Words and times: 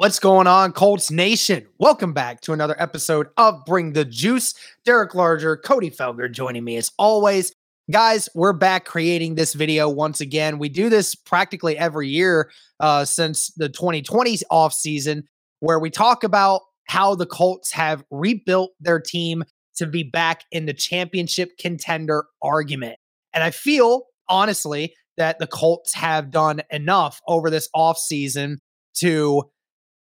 What's 0.00 0.18
going 0.18 0.46
on, 0.46 0.72
Colts 0.72 1.10
Nation? 1.10 1.66
Welcome 1.76 2.14
back 2.14 2.40
to 2.40 2.54
another 2.54 2.74
episode 2.78 3.28
of 3.36 3.66
Bring 3.66 3.92
the 3.92 4.06
Juice. 4.06 4.54
Derek 4.86 5.14
Larger, 5.14 5.58
Cody 5.58 5.90
Felger 5.90 6.32
joining 6.32 6.64
me 6.64 6.78
as 6.78 6.90
always. 6.98 7.52
Guys, 7.90 8.26
we're 8.34 8.54
back 8.54 8.86
creating 8.86 9.34
this 9.34 9.52
video 9.52 9.90
once 9.90 10.22
again. 10.22 10.58
We 10.58 10.70
do 10.70 10.88
this 10.88 11.14
practically 11.14 11.76
every 11.76 12.08
year 12.08 12.50
uh, 12.80 13.04
since 13.04 13.48
the 13.58 13.68
2020 13.68 14.38
offseason, 14.50 15.24
where 15.58 15.78
we 15.78 15.90
talk 15.90 16.24
about 16.24 16.62
how 16.88 17.14
the 17.14 17.26
Colts 17.26 17.70
have 17.72 18.02
rebuilt 18.10 18.70
their 18.80 19.00
team 19.00 19.44
to 19.76 19.86
be 19.86 20.02
back 20.02 20.44
in 20.50 20.64
the 20.64 20.72
championship 20.72 21.58
contender 21.58 22.24
argument. 22.40 22.96
And 23.34 23.44
I 23.44 23.50
feel, 23.50 24.04
honestly, 24.30 24.94
that 25.18 25.40
the 25.40 25.46
Colts 25.46 25.92
have 25.92 26.30
done 26.30 26.62
enough 26.70 27.20
over 27.28 27.50
this 27.50 27.68
offseason 27.76 28.56
to 28.94 29.50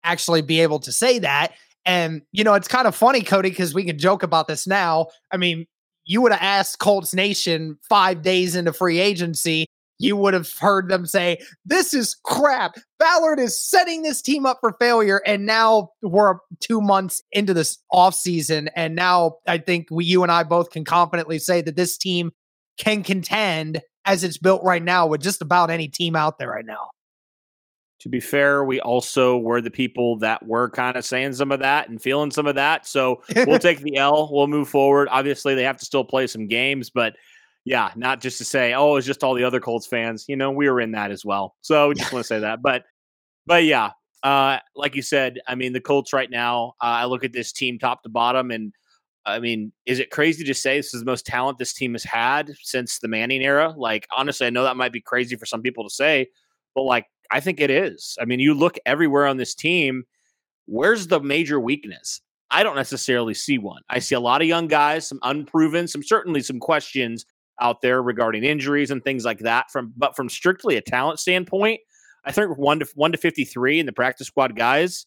actually 0.05 0.41
be 0.41 0.61
able 0.61 0.79
to 0.79 0.91
say 0.91 1.19
that. 1.19 1.53
And, 1.85 2.21
you 2.31 2.43
know, 2.43 2.53
it's 2.53 2.67
kind 2.67 2.87
of 2.87 2.95
funny, 2.95 3.21
Cody, 3.21 3.49
because 3.49 3.73
we 3.73 3.83
can 3.83 3.99
joke 3.99 4.23
about 4.23 4.47
this 4.47 4.65
now. 4.65 5.07
I 5.31 5.37
mean, 5.37 5.65
you 6.05 6.21
would 6.21 6.31
have 6.31 6.41
asked 6.41 6.79
Colts 6.79 7.13
Nation 7.13 7.77
five 7.87 8.21
days 8.21 8.55
into 8.55 8.73
free 8.73 8.99
agency, 8.99 9.65
you 9.97 10.17
would 10.17 10.33
have 10.33 10.51
heard 10.53 10.89
them 10.89 11.05
say, 11.05 11.37
This 11.65 11.93
is 11.93 12.15
crap. 12.23 12.75
Ballard 12.99 13.39
is 13.39 13.59
setting 13.59 14.03
this 14.03 14.21
team 14.21 14.45
up 14.45 14.57
for 14.59 14.75
failure. 14.79 15.21
And 15.25 15.45
now 15.45 15.89
we're 16.01 16.35
two 16.59 16.81
months 16.81 17.21
into 17.31 17.53
this 17.53 17.77
offseason. 17.93 18.69
And 18.75 18.95
now 18.95 19.37
I 19.47 19.57
think 19.57 19.87
we, 19.89 20.05
you 20.05 20.23
and 20.23 20.31
I 20.31 20.43
both 20.43 20.71
can 20.71 20.85
confidently 20.85 21.39
say 21.39 21.61
that 21.61 21.75
this 21.75 21.97
team 21.97 22.31
can 22.77 23.03
contend 23.03 23.81
as 24.05 24.23
it's 24.23 24.37
built 24.37 24.63
right 24.63 24.83
now 24.83 25.07
with 25.07 25.21
just 25.21 25.41
about 25.41 25.69
any 25.69 25.87
team 25.87 26.15
out 26.15 26.37
there 26.39 26.49
right 26.49 26.65
now. 26.65 26.89
To 28.05 28.09
be 28.09 28.19
fair, 28.19 28.63
we 28.63 28.79
also 28.81 29.35
were 29.35 29.61
the 29.61 29.71
people 29.71 30.15
that 30.19 30.45
were 30.45 30.69
kind 30.69 30.95
of 30.95 31.03
saying 31.03 31.33
some 31.33 31.51
of 31.51 31.59
that 31.61 31.89
and 31.89 31.99
feeling 31.99 32.29
some 32.29 32.45
of 32.45 32.53
that. 32.53 32.85
So 32.85 33.23
we'll 33.35 33.57
take 33.57 33.79
the 33.81 33.97
L. 33.97 34.29
We'll 34.31 34.45
move 34.45 34.69
forward. 34.69 35.07
Obviously, 35.09 35.55
they 35.55 35.63
have 35.63 35.77
to 35.77 35.85
still 35.85 36.03
play 36.03 36.27
some 36.27 36.45
games, 36.45 36.91
but 36.91 37.15
yeah, 37.63 37.89
not 37.95 38.21
just 38.21 38.37
to 38.37 38.45
say, 38.45 38.75
oh, 38.75 38.97
it's 38.97 39.07
just 39.07 39.23
all 39.23 39.33
the 39.33 39.43
other 39.43 39.59
Colts 39.59 39.87
fans. 39.87 40.25
You 40.27 40.35
know, 40.35 40.51
we 40.51 40.69
were 40.69 40.79
in 40.79 40.91
that 40.91 41.09
as 41.09 41.25
well. 41.25 41.55
So 41.61 41.89
we 41.89 41.95
just 41.95 42.13
want 42.13 42.23
to 42.23 42.27
say 42.27 42.37
that. 42.41 42.61
But, 42.61 42.83
but 43.47 43.63
yeah, 43.63 43.89
uh, 44.21 44.59
like 44.75 44.93
you 44.93 45.01
said, 45.01 45.39
I 45.47 45.55
mean, 45.55 45.73
the 45.73 45.81
Colts 45.81 46.13
right 46.13 46.29
now, 46.29 46.75
uh, 46.79 46.85
I 46.85 47.05
look 47.05 47.23
at 47.23 47.33
this 47.33 47.51
team 47.51 47.79
top 47.79 48.03
to 48.03 48.09
bottom, 48.09 48.51
and 48.51 48.71
I 49.25 49.39
mean, 49.39 49.71
is 49.87 49.97
it 49.97 50.11
crazy 50.11 50.43
to 50.43 50.53
say 50.53 50.77
this 50.77 50.93
is 50.93 51.01
the 51.01 51.07
most 51.07 51.25
talent 51.25 51.57
this 51.57 51.73
team 51.73 51.93
has 51.93 52.03
had 52.03 52.53
since 52.61 52.99
the 52.99 53.07
Manning 53.07 53.41
era? 53.41 53.73
Like, 53.75 54.07
honestly, 54.15 54.45
I 54.45 54.51
know 54.51 54.63
that 54.63 54.77
might 54.77 54.93
be 54.93 55.01
crazy 55.01 55.35
for 55.35 55.47
some 55.47 55.63
people 55.63 55.83
to 55.83 55.89
say, 55.89 56.27
but 56.75 56.83
like, 56.83 57.07
I 57.31 57.39
think 57.39 57.59
it 57.59 57.69
is. 57.69 58.17
I 58.19 58.25
mean, 58.25 58.39
you 58.39 58.53
look 58.53 58.77
everywhere 58.85 59.25
on 59.25 59.37
this 59.37 59.55
team. 59.55 60.03
Where's 60.65 61.07
the 61.07 61.19
major 61.19 61.59
weakness? 61.59 62.21
I 62.51 62.63
don't 62.63 62.75
necessarily 62.75 63.33
see 63.33 63.57
one. 63.57 63.81
I 63.89 63.99
see 63.99 64.15
a 64.15 64.19
lot 64.19 64.41
of 64.41 64.47
young 64.47 64.67
guys, 64.67 65.07
some 65.07 65.19
unproven, 65.23 65.87
some 65.87 66.03
certainly 66.03 66.41
some 66.41 66.59
questions 66.59 67.25
out 67.59 67.81
there 67.81 68.01
regarding 68.01 68.43
injuries 68.43 68.91
and 68.91 69.03
things 69.03 69.25
like 69.25 69.39
that. 69.39 69.71
From 69.71 69.93
but 69.97 70.15
from 70.15 70.29
strictly 70.29 70.77
a 70.77 70.81
talent 70.81 71.19
standpoint, 71.19 71.81
I 72.23 72.31
think 72.31 72.57
one 72.57 72.79
to 72.79 72.87
one 72.95 73.11
to 73.11 73.17
fifty 73.17 73.45
three 73.45 73.79
in 73.79 73.85
the 73.85 73.93
practice 73.93 74.27
squad 74.27 74.55
guys, 74.55 75.05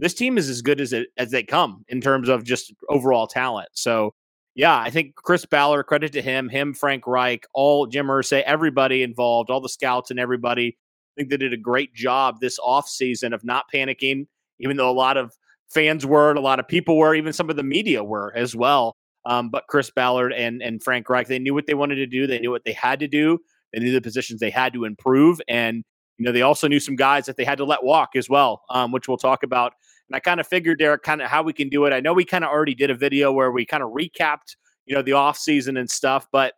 this 0.00 0.14
team 0.14 0.38
is 0.38 0.48
as 0.48 0.62
good 0.62 0.80
as 0.80 0.92
it 0.92 1.08
as 1.16 1.30
they 1.30 1.42
come 1.42 1.84
in 1.88 2.00
terms 2.00 2.28
of 2.28 2.44
just 2.44 2.72
overall 2.88 3.26
talent. 3.26 3.68
So 3.74 4.14
yeah, 4.54 4.76
I 4.76 4.90
think 4.90 5.14
Chris 5.14 5.46
Ballard, 5.46 5.86
credit 5.86 6.12
to 6.14 6.22
him, 6.22 6.48
him, 6.48 6.74
Frank 6.74 7.06
Reich, 7.06 7.46
all 7.54 7.86
Jim 7.86 8.06
Irsay, 8.06 8.42
everybody 8.42 9.02
involved, 9.02 9.50
all 9.50 9.60
the 9.60 9.68
scouts 9.68 10.10
and 10.10 10.18
everybody. 10.18 10.76
Think 11.18 11.30
they 11.30 11.36
did 11.36 11.52
a 11.52 11.58
great 11.58 11.92
job 11.94 12.38
this 12.40 12.58
offseason 12.60 13.34
of 13.34 13.44
not 13.44 13.64
panicking, 13.72 14.26
even 14.60 14.76
though 14.76 14.88
a 14.88 14.92
lot 14.92 15.16
of 15.16 15.32
fans 15.68 16.06
were, 16.06 16.30
and 16.30 16.38
a 16.38 16.42
lot 16.42 16.60
of 16.60 16.68
people 16.68 16.96
were, 16.96 17.14
even 17.14 17.32
some 17.32 17.50
of 17.50 17.56
the 17.56 17.62
media 17.62 18.04
were 18.04 18.32
as 18.36 18.54
well. 18.54 18.96
Um, 19.24 19.50
but 19.50 19.64
Chris 19.68 19.90
Ballard 19.90 20.32
and 20.32 20.62
and 20.62 20.82
Frank 20.82 21.08
Reich, 21.10 21.26
they 21.26 21.38
knew 21.38 21.54
what 21.54 21.66
they 21.66 21.74
wanted 21.74 21.96
to 21.96 22.06
do. 22.06 22.26
They 22.26 22.38
knew 22.38 22.50
what 22.50 22.64
they 22.64 22.72
had 22.72 23.00
to 23.00 23.08
do. 23.08 23.40
They 23.72 23.80
knew 23.80 23.92
the 23.92 24.00
positions 24.00 24.40
they 24.40 24.50
had 24.50 24.72
to 24.74 24.84
improve, 24.84 25.40
and 25.48 25.84
you 26.18 26.24
know 26.24 26.32
they 26.32 26.42
also 26.42 26.68
knew 26.68 26.80
some 26.80 26.96
guys 26.96 27.26
that 27.26 27.36
they 27.36 27.44
had 27.44 27.58
to 27.58 27.64
let 27.64 27.82
walk 27.82 28.10
as 28.14 28.30
well, 28.30 28.62
um, 28.70 28.92
which 28.92 29.08
we'll 29.08 29.18
talk 29.18 29.42
about. 29.42 29.72
And 30.08 30.16
I 30.16 30.20
kind 30.20 30.40
of 30.40 30.46
figured, 30.46 30.78
Derek, 30.78 31.02
kind 31.02 31.20
of 31.20 31.28
how 31.28 31.42
we 31.42 31.52
can 31.52 31.68
do 31.68 31.84
it. 31.84 31.92
I 31.92 32.00
know 32.00 32.14
we 32.14 32.24
kind 32.24 32.44
of 32.44 32.50
already 32.50 32.74
did 32.74 32.90
a 32.90 32.94
video 32.94 33.32
where 33.32 33.50
we 33.50 33.66
kind 33.66 33.82
of 33.82 33.90
recapped, 33.90 34.56
you 34.86 34.94
know, 34.94 35.02
the 35.02 35.12
off 35.12 35.36
season 35.36 35.76
and 35.76 35.90
stuff, 35.90 36.26
but 36.32 36.54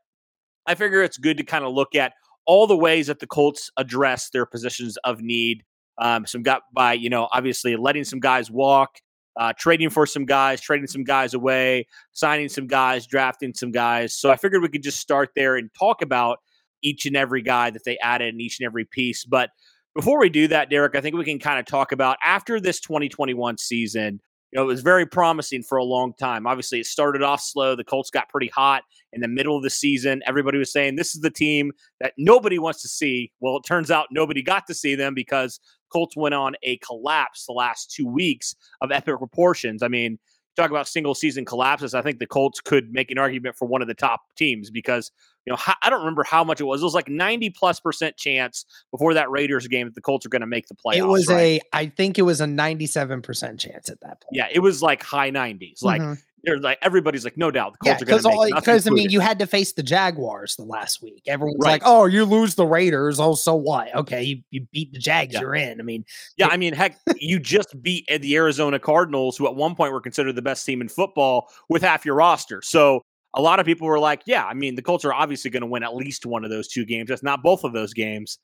I 0.67 0.75
figure 0.77 1.03
it's 1.03 1.19
good 1.19 1.39
to 1.39 1.43
kind 1.43 1.65
of 1.65 1.73
look 1.73 1.97
at 1.97 2.13
all 2.47 2.67
the 2.67 2.77
ways 2.77 3.07
that 3.09 3.21
the 3.21 3.27
Colts 3.27 3.71
address 3.77 4.31
their 4.31 4.47
positions 4.47 4.97
of 5.05 5.21
need. 5.21 5.65
Um, 5.99 6.27
some 6.27 6.43
got 6.43 6.63
by, 6.73 6.95
you 6.95 7.11
know, 7.11 7.29
obviously 7.33 7.77
letting 7.77 8.05
some 8.05 8.21
guys 8.21 8.51
walk, 8.51 8.97
uh, 9.39 9.53
trading 9.59 9.91
for 9.91 10.07
some 10.07 10.25
guys, 10.25 10.61
trading 10.61 10.87
some 10.87 11.05
guys 11.05 11.35
away, 11.35 11.87
signing 12.13 12.49
some 12.49 12.67
guys, 12.67 13.07
drafting 13.07 13.53
some 13.55 13.71
guys. 13.71 14.17
So 14.17 14.31
I 14.31 14.37
figured 14.37 14.63
we 14.63 14.69
could 14.69 14.83
just 14.83 15.01
start 15.01 15.31
there 15.37 15.57
and 15.57 15.71
talk 15.79 16.03
about 16.03 16.39
each 16.83 17.07
and 17.07 17.17
every 17.17 17.43
guy 17.43 17.71
that 17.71 17.85
they 17.85 17.99
added 17.99 18.35
in 18.35 18.41
each 18.41 18.59
and 18.59 18.67
every 18.67 18.85
piece. 18.85 19.25
But 19.25 19.51
before 19.95 20.19
we 20.19 20.31
do 20.31 20.49
that, 20.49 20.71
Derek, 20.71 20.95
I 20.95 21.01
think 21.01 21.17
we 21.17 21.25
can 21.25 21.39
kind 21.39 21.59
of 21.59 21.67
talk 21.67 21.93
about 21.93 22.17
after 22.25 22.61
this 22.61 22.81
2021 22.81 23.59
season. 23.59 24.21
You 24.53 24.59
know, 24.59 24.65
it 24.65 24.67
was 24.67 24.83
very 24.83 25.07
promising 25.07 25.63
for 25.63 25.79
a 25.79 25.85
long 25.85 26.13
time. 26.15 26.47
Obviously, 26.47 26.81
it 26.81 26.87
started 26.87 27.23
off 27.23 27.41
slow. 27.41 27.77
The 27.77 27.85
Colts 27.85 28.11
got 28.11 28.29
pretty 28.29 28.49
hot 28.49 28.83
in 29.13 29.21
the 29.21 29.29
middle 29.29 29.57
of 29.57 29.63
the 29.63 29.71
season. 29.71 30.23
Everybody 30.27 30.59
was 30.59 30.73
saying 30.73 30.97
this 30.97 31.15
is 31.15 31.21
the 31.21 31.31
team 31.31 31.73
that 32.01 32.15
nobody 32.19 32.59
wants 32.59 32.83
to 32.83 32.89
see. 32.89 33.31
Well, 33.41 33.59
it 33.59 33.65
turns 33.67 33.91
out 33.91 34.09
nobody 34.11 34.43
got 34.43 34.67
to 34.67 34.75
see 34.75 34.97
them 34.97 35.15
because 35.15 35.61
Colts 35.93 36.17
went 36.17 36.35
on 36.35 36.55
a 36.63 36.79
collapse 36.79 37.47
the 37.47 37.53
last 37.53 37.93
two 37.93 38.07
weeks 38.07 38.57
of 38.81 38.91
epic 38.91 39.19
proportions. 39.19 39.83
I 39.83 39.89
mean, 39.89 40.19
talk 40.61 40.71
about 40.71 40.89
single 40.89 41.15
season 41.15 41.45
collapses. 41.45 41.95
I 41.95 42.03
think 42.03 42.19
the 42.19 42.27
Colts 42.27 42.61
could 42.61 42.93
make 42.93 43.11
an 43.11 43.19
argument 43.19 43.57
for 43.57 43.67
one 43.67 43.83
of 43.83 43.89
the 43.89 43.95
top 43.95 44.23
teams 44.37 44.71
because 44.71 45.11
you 45.47 45.53
know 45.53 45.59
I 45.83 45.91
don't 45.91 46.01
remember 46.01 46.25
how 46.25 46.45
much 46.45 46.61
it 46.61 46.65
was. 46.65 46.81
It 46.83 46.85
was 46.85 46.95
like 46.95 47.09
ninety 47.09 47.51
plus 47.51 47.81
percent 47.81 48.17
chance 48.17 48.65
before 48.91 49.15
that 49.15 49.31
Raiders 49.31 49.67
game 49.67 49.87
that 49.87 49.95
the 49.95 50.01
Colts 50.01 50.27
are 50.27 50.31
going 50.31 50.41
to 50.41 50.47
make 50.47 50.69
the 50.69 50.75
playoffs. 50.75 50.97
It 50.97 51.07
was 51.07 51.29
right? 51.29 51.61
a, 51.63 51.77
I 51.77 51.87
think 51.87 52.19
it 52.19 52.23
was 52.23 52.41
a 52.41 52.47
ninety-seven 52.47 53.23
percent 53.23 53.61
chance 53.61 53.89
at 53.89 54.01
that 54.01 54.21
point. 54.21 54.33
Yeah, 54.33 54.49
it 54.51 54.61
was 54.61 54.83
like 54.83 55.03
high 55.03 55.31
90s 55.31 55.83
Like 55.83 56.01
mm-hmm 56.01 56.15
there's 56.45 56.61
like 56.61 56.79
everybody's 56.83 57.25
like, 57.25 57.37
no 57.37 57.51
doubt, 57.51 57.73
the 57.73 57.79
Colts 57.79 58.01
yeah, 58.01 58.17
are 58.17 58.23
going 58.23 58.51
to 58.51 58.55
because 58.57 58.87
I 58.87 58.91
mean, 58.91 59.11
you 59.11 59.21
had 59.21 59.39
to 59.39 59.47
face 59.47 59.73
the 59.73 59.83
Jaguars 59.83 60.57
the 60.57 60.65
last 60.65 61.03
week. 61.03 61.23
Everyone's 61.27 61.59
right. 61.61 61.73
like, 61.73 61.83
oh, 61.85 62.07
you 62.07 62.25
lose 62.25 62.55
the 62.55 62.67
Raiders. 62.67 63.21
Oh, 63.21 63.35
so 63.35 63.55
what? 63.55 63.95
Okay, 63.95 64.23
you, 64.23 64.43
you 64.51 64.67
beat 64.73 64.93
the 64.93 64.99
Jags. 64.99 65.35
Yeah. 65.35 65.41
You're 65.41 65.55
in. 65.55 65.81
I 65.81 65.83
mean, 65.83 66.05
yeah, 66.37 66.49
I 66.49 66.57
mean, 66.57 66.73
heck, 66.73 66.99
you 67.17 67.39
just 67.39 67.81
beat 67.83 68.07
the 68.09 68.37
Arizona 68.37 68.79
Cardinals, 68.79 69.37
who 69.37 69.47
at 69.47 69.55
one 69.55 69.75
point 69.75 69.93
were 69.93 70.01
considered 70.01 70.35
the 70.35 70.43
best 70.43 70.65
team 70.65 70.81
in 70.81 70.89
football 70.89 71.49
with 71.69 71.83
half 71.83 72.05
your 72.05 72.15
roster. 72.15 72.63
So 72.63 73.03
a 73.35 73.43
lot 73.43 73.61
of 73.61 73.67
people 73.67 73.87
were 73.87 73.99
like, 73.99 74.23
yeah, 74.27 74.45
I 74.45 74.55
mean, 74.55 74.75
the 74.75 74.83
Colts 74.83 75.05
are 75.05 75.13
obviously 75.13 75.51
going 75.51 75.63
to 75.63 75.67
win 75.67 75.83
at 75.83 75.95
least 75.95 76.27
one 76.27 76.45
of 76.45 76.51
those 76.51 76.69
two 76.69 76.85
games. 76.85 77.09
That's 77.09 77.23
not 77.23 77.43
both 77.43 77.65
of 77.65 77.73
those 77.73 77.93
games. 77.93 78.39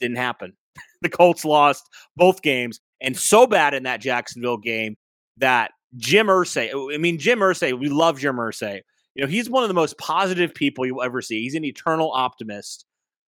Didn't 0.00 0.16
happen. 0.16 0.54
the 1.02 1.08
Colts 1.08 1.44
lost 1.44 1.88
both 2.16 2.42
games 2.42 2.80
and 3.00 3.16
so 3.16 3.46
bad 3.46 3.74
in 3.74 3.84
that 3.84 4.00
Jacksonville 4.00 4.56
game 4.56 4.96
that 5.36 5.72
Jim 5.96 6.26
Irsay, 6.26 6.94
I 6.94 6.98
mean, 6.98 7.18
Jim 7.18 7.40
Irsay, 7.40 7.78
we 7.78 7.88
love 7.88 8.18
Jim 8.18 8.36
Irsay. 8.36 8.80
You 9.14 9.24
know, 9.24 9.28
he's 9.28 9.48
one 9.48 9.62
of 9.62 9.68
the 9.68 9.74
most 9.74 9.96
positive 9.98 10.54
people 10.54 10.84
you'll 10.84 11.02
ever 11.02 11.22
see. 11.22 11.42
He's 11.42 11.54
an 11.54 11.64
eternal 11.64 12.10
optimist. 12.12 12.84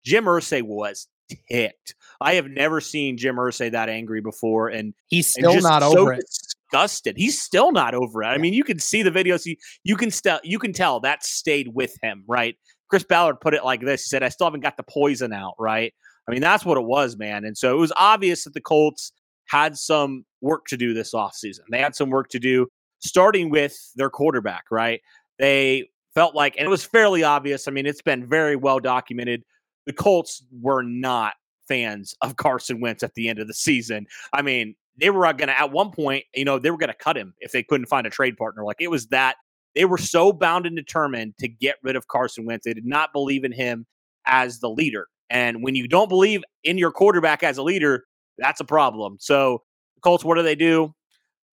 Jim 0.06 0.26
Irsay 0.26 0.64
was 0.64 1.08
ticked. 1.50 1.96
I 2.22 2.36
have 2.36 2.48
never 2.48 2.80
seen 2.80 3.18
Jim 3.18 3.36
Irsay 3.36 3.72
that 3.72 3.90
angry 3.90 4.22
before, 4.22 4.70
and 4.70 4.94
he's 5.08 5.28
still 5.28 5.52
and 5.52 5.64
not 5.64 5.82
so 5.82 5.98
over 5.98 6.14
it. 6.14 6.26
Disgusted. 6.72 7.18
He's 7.18 7.42
still 7.42 7.72
not 7.72 7.94
over 7.94 8.24
it. 8.24 8.28
I 8.28 8.38
mean, 8.38 8.54
you 8.54 8.64
can 8.64 8.80
see 8.80 9.04
the 9.04 9.12
videos. 9.12 9.46
You, 9.46 9.56
you 9.84 9.96
can 9.96 10.12
still 10.12 10.40
you 10.44 10.60
can 10.60 10.74
tell 10.74 11.00
that 11.02 11.24
stayed 11.24 11.70
with 11.74 11.96
him, 12.02 12.24
right? 12.28 12.56
Chris 12.90 13.04
Ballard 13.04 13.42
put 13.42 13.54
it 13.54 13.66
like 13.66 13.82
this: 13.82 14.04
He 14.04 14.08
said, 14.08 14.24
"I 14.24 14.30
still 14.30 14.48
haven't 14.48 14.62
got 14.62 14.78
the 14.78 14.84
poison 14.84 15.34
out." 15.34 15.56
Right? 15.60 15.94
I 16.28 16.32
mean, 16.32 16.42
that's 16.42 16.66
what 16.66 16.78
it 16.78 16.86
was, 16.86 17.18
man. 17.18 17.46
And 17.46 17.58
so 17.58 17.76
it 17.76 17.80
was 17.80 17.92
obvious 17.98 18.46
that 18.46 18.54
the 18.54 18.62
Colts 18.62 19.12
had 19.48 19.78
some 19.78 20.26
work 20.42 20.66
to 20.68 20.78
do 20.78 20.94
this 20.94 21.14
offseason. 21.14 21.62
They 21.72 21.80
had 21.80 21.96
some 21.96 22.10
work 22.10 22.30
to 22.30 22.40
do, 22.40 22.68
starting 23.00 23.50
with 23.50 23.78
their 23.96 24.10
quarterback. 24.10 24.66
Right? 24.72 25.02
They 25.40 25.90
felt 26.14 26.36
like, 26.36 26.56
and 26.58 26.66
it 26.66 26.70
was 26.70 26.86
fairly 26.86 27.24
obvious. 27.24 27.68
I 27.68 27.72
mean, 27.72 27.86
it's 27.86 28.02
been 28.02 28.26
very 28.26 28.56
well 28.56 28.80
documented 28.80 29.44
the 29.86 29.94
Colts 29.94 30.44
were 30.62 30.84
not 30.84 31.34
fans 31.68 32.16
of 32.22 32.36
Carson 32.36 32.82
Wentz 32.82 33.04
at 33.04 33.14
the 33.14 33.30
end 33.30 33.40
of 33.40 33.48
the 33.48 33.54
season. 33.54 34.08
I 34.34 34.42
mean, 34.42 34.76
they 34.98 35.10
were 35.10 35.26
uh, 35.26 35.34
going 35.34 35.48
to, 35.48 35.60
at 35.60 35.72
one 35.72 35.92
point, 35.92 36.26
you 36.34 36.46
know, 36.46 36.60
they 36.60 36.72
were 36.72 36.78
going 36.78 36.90
to 36.90 36.96
cut 36.96 37.18
him 37.18 37.34
if 37.40 37.52
they 37.52 37.64
couldn't 37.64 37.88
find 37.88 38.08
a 38.08 38.10
trade 38.10 38.38
partner. 38.38 38.64
Like 38.64 38.78
it 38.80 38.90
was 38.90 39.08
that 39.08 39.36
they 39.74 39.86
were 39.86 39.98
so 39.98 40.32
bound 40.32 40.66
and 40.66 40.76
determined 40.76 41.38
to 41.40 41.48
get 41.48 41.76
rid 41.84 41.96
of 41.96 42.08
Carson 42.08 42.46
Wentz. 42.46 42.66
They 42.66 42.74
did 42.74 42.86
not 42.86 43.14
believe 43.14 43.44
in 43.44 43.52
him 43.52 43.86
as 44.26 44.60
the 44.60 44.70
leader. 44.70 45.08
And 45.30 45.64
when 45.64 45.76
you 45.76 45.88
don't 45.88 46.08
believe 46.08 46.44
in 46.64 46.78
your 46.78 46.92
quarterback 46.92 47.44
as 47.44 47.58
a 47.58 47.64
leader, 47.64 48.06
that's 48.38 48.60
a 48.60 48.66
problem. 48.66 49.18
So 49.20 49.64
the 49.96 50.02
Colts, 50.02 50.24
what 50.24 50.36
do 50.36 50.44
they 50.44 50.56
do? 50.56 50.94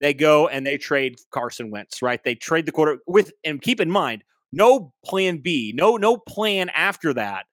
They 0.00 0.14
go 0.14 0.48
and 0.48 0.66
they 0.66 0.78
trade 0.78 1.16
Carson 1.30 1.70
Wentz, 1.70 2.02
right? 2.02 2.22
They 2.24 2.34
trade 2.34 2.66
the 2.66 2.72
quarter 2.72 2.98
with, 3.06 3.32
and 3.44 3.62
keep 3.62 3.80
in 3.80 3.90
mind, 3.90 4.24
no 4.52 4.92
plan 5.04 5.38
B, 5.38 5.72
no, 5.74 5.96
no 5.96 6.16
plan 6.16 6.68
after 6.70 7.14
that 7.14 7.46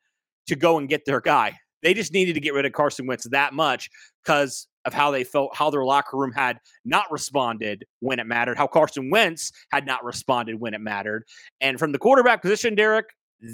to 0.47 0.55
go 0.55 0.77
and 0.77 0.89
get 0.89 1.05
their 1.05 1.21
guy. 1.21 1.57
They 1.81 1.93
just 1.93 2.11
needed 2.11 2.33
to 2.33 2.39
get 2.41 2.53
rid 2.53 2.65
of 2.65 2.73
Carson 2.73 3.07
Wentz 3.07 3.27
that 3.29 3.53
much 3.53 3.89
because 4.23 4.67
of 4.85 4.93
how 4.93 5.11
they 5.11 5.23
felt, 5.23 5.55
how 5.55 5.69
their 5.69 5.85
locker 5.85 6.17
room 6.17 6.31
had 6.31 6.59
not 6.83 7.09
responded 7.11 7.85
when 7.99 8.19
it 8.19 8.25
mattered, 8.25 8.57
how 8.57 8.67
Carson 8.67 9.09
Wentz 9.09 9.51
had 9.71 9.85
not 9.85 10.03
responded 10.03 10.59
when 10.59 10.73
it 10.73 10.81
mattered. 10.81 11.23
And 11.61 11.79
from 11.79 11.91
the 11.91 11.99
quarterback 11.99 12.41
position, 12.41 12.75
Derek, 12.75 13.05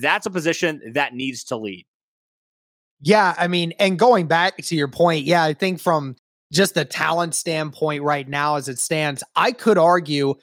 that's 0.02 0.26
a 0.26 0.32
position 0.32 0.82
that 0.94 1.14
needs 1.14 1.44
to 1.46 1.58
lead. 1.58 1.86
Yeah, 3.02 3.36
I 3.38 3.48
mean, 3.48 3.74
and 3.80 4.00
going 4.00 4.28
back 4.28 4.58
to 4.58 4.76
your 4.76 4.88
point, 4.88 5.26
yeah, 5.26 5.44
I 5.44 5.54
think 5.54 5.80
from 5.80 6.16
just 6.52 6.78
a 6.78 6.86
talent 6.86 7.36
standpoint 7.36 8.04
right 8.04 8.28
now 8.28 8.56
as 8.56 8.70
it 8.70 8.80
stands, 8.80 9.24
I 9.36 9.52
could 9.52 9.78
argue 9.78 10.36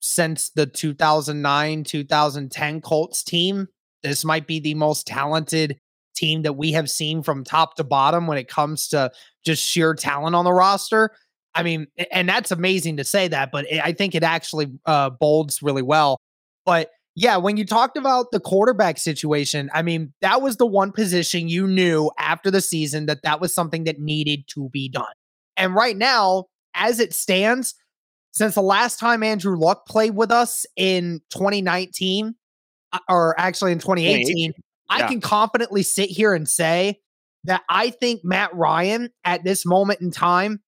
since 0.00 0.50
the 0.50 0.66
2009 0.66 1.82
2010 1.82 2.80
Colts 2.80 3.24
team 3.24 3.66
this 4.02 4.24
might 4.24 4.46
be 4.46 4.60
the 4.60 4.74
most 4.74 5.06
talented 5.06 5.78
team 6.14 6.42
that 6.42 6.54
we 6.54 6.72
have 6.72 6.90
seen 6.90 7.22
from 7.22 7.44
top 7.44 7.76
to 7.76 7.84
bottom 7.84 8.26
when 8.26 8.38
it 8.38 8.48
comes 8.48 8.88
to 8.88 9.10
just 9.44 9.64
sheer 9.64 9.94
talent 9.94 10.34
on 10.36 10.44
the 10.44 10.52
roster. 10.52 11.10
I 11.54 11.62
mean, 11.62 11.88
and 12.12 12.28
that's 12.28 12.50
amazing 12.50 12.98
to 12.98 13.04
say 13.04 13.28
that, 13.28 13.50
but 13.50 13.66
I 13.72 13.92
think 13.92 14.14
it 14.14 14.22
actually 14.22 14.68
uh, 14.86 15.10
bolds 15.10 15.62
really 15.62 15.82
well. 15.82 16.18
But 16.64 16.90
yeah, 17.20 17.36
when 17.36 17.56
you 17.56 17.66
talked 17.66 17.96
about 17.96 18.30
the 18.30 18.38
quarterback 18.38 18.96
situation, 18.96 19.70
I 19.74 19.82
mean, 19.82 20.12
that 20.20 20.40
was 20.40 20.56
the 20.56 20.66
one 20.66 20.92
position 20.92 21.48
you 21.48 21.66
knew 21.66 22.12
after 22.16 22.48
the 22.48 22.60
season 22.60 23.06
that 23.06 23.22
that 23.24 23.40
was 23.40 23.52
something 23.52 23.84
that 23.84 23.98
needed 23.98 24.44
to 24.54 24.68
be 24.68 24.88
done. 24.88 25.12
And 25.56 25.74
right 25.74 25.96
now, 25.96 26.44
as 26.74 27.00
it 27.00 27.12
stands, 27.12 27.74
since 28.30 28.54
the 28.54 28.62
last 28.62 29.00
time 29.00 29.24
Andrew 29.24 29.58
Luck 29.58 29.84
played 29.84 30.14
with 30.14 30.30
us 30.30 30.64
in 30.76 31.20
2019, 31.30 32.36
uh, 32.92 32.98
or 33.08 33.34
actually 33.38 33.72
in 33.72 33.80
2018, 33.80 34.52
2018. 34.52 34.52
I 34.88 35.08
can 35.08 35.20
confidently 35.20 35.82
sit 35.82 36.10
here 36.10 36.34
and 36.34 36.48
say 36.48 37.00
that 37.44 37.62
I 37.68 37.90
think 37.90 38.20
Matt 38.22 38.54
Ryan 38.54 39.10
at 39.24 39.42
this 39.42 39.66
moment 39.66 40.00
in 40.00 40.12
time 40.12 40.60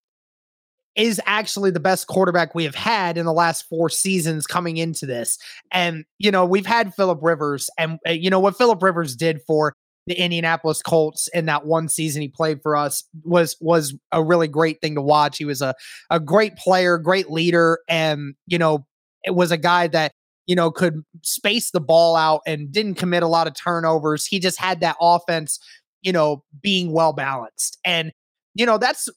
is 1.00 1.19
actually 1.25 1.70
the 1.70 1.81
best 1.81 2.06
quarterback 2.08 2.55
we 2.55 2.64
have 2.64 2.75
had 2.75 3.17
in 3.17 3.25
the 3.25 3.32
last 3.32 3.67
four 3.70 3.88
seasons 3.88 4.47
coming 4.47 4.76
into 4.76 5.06
this. 5.06 5.38
And, 5.73 6.05
you 6.19 6.31
know, 6.31 6.44
we've 6.44 6.67
had 6.67 6.94
Philip 6.94 7.20
Rivers, 7.23 7.70
and, 7.79 7.99
uh, 8.06 8.12
you 8.12 8.29
know, 8.29 8.38
what 8.38 8.58
Philip 8.58 8.82
Rivers 8.82 9.17
did 9.17 9.41
for 9.47 9.75
the 10.06 10.14
Indianapolis 10.14 10.82
Colts 10.82 11.26
in 11.29 11.47
that 11.47 11.64
one 11.64 11.88
season 11.88 12.20
he 12.20 12.29
played 12.29 12.61
for 12.62 12.76
us 12.76 13.05
was 13.25 13.56
was 13.61 13.94
a 14.12 14.23
really 14.23 14.49
great 14.49 14.81
thing 14.82 14.94
to 14.94 15.02
watch. 15.02 15.38
He 15.38 15.44
was 15.47 15.62
a 15.62 15.75
a 16.11 16.20
great 16.20 16.56
player, 16.56 16.99
great 16.99 17.31
leader, 17.31 17.79
and 17.88 18.35
you 18.46 18.58
know, 18.58 18.87
it 19.25 19.35
was 19.35 19.50
a 19.50 19.56
guy 19.56 19.87
that 19.88 20.12
you 20.46 20.56
know, 20.56 20.70
could 20.70 21.05
space 21.23 21.70
the 21.70 21.81
ball 21.81 22.17
out 22.17 22.41
and 22.44 22.73
didn't 22.73 22.96
commit 22.96 23.23
a 23.23 23.29
lot 23.29 23.46
of 23.46 23.55
turnovers. 23.55 24.26
He 24.26 24.41
just 24.41 24.58
had 24.58 24.81
that 24.81 24.96
offense, 25.00 25.61
you 26.03 26.12
know, 26.12 26.43
being 26.61 26.93
well 26.93 27.12
balanced. 27.12 27.79
And, 27.85 28.11
you 28.55 28.67
know, 28.67 28.76
that's 28.76 29.08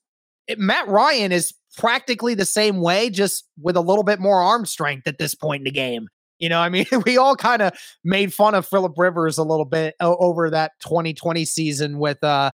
Matt 0.58 0.88
Ryan 0.88 1.32
is 1.32 1.54
practically 1.78 2.34
the 2.34 2.46
same 2.46 2.82
way, 2.82 3.10
just 3.10 3.46
with 3.62 3.76
a 3.76 3.82
little 3.82 4.04
bit 4.04 4.20
more 4.20 4.42
arm 4.42 4.66
strength 4.66 5.08
at 5.08 5.18
this 5.18 5.36
point 5.36 5.62
in 5.62 5.66
the 5.66 5.72
game. 5.72 6.08
You 6.40 6.50
know, 6.50 6.60
I 6.60 6.70
mean, 6.70 6.86
we 7.06 7.18
all 7.18 7.36
kind 7.36 7.62
of 7.62 7.74
made 8.04 8.34
fun 8.34 8.56
of 8.56 8.66
Philip 8.66 8.94
Rivers 8.98 9.38
a 9.38 9.44
little 9.44 9.66
bit 9.66 9.96
over 10.00 10.50
that 10.50 10.72
2020 10.82 11.46
season 11.46 12.00
with, 12.00 12.24
uh, 12.24 12.52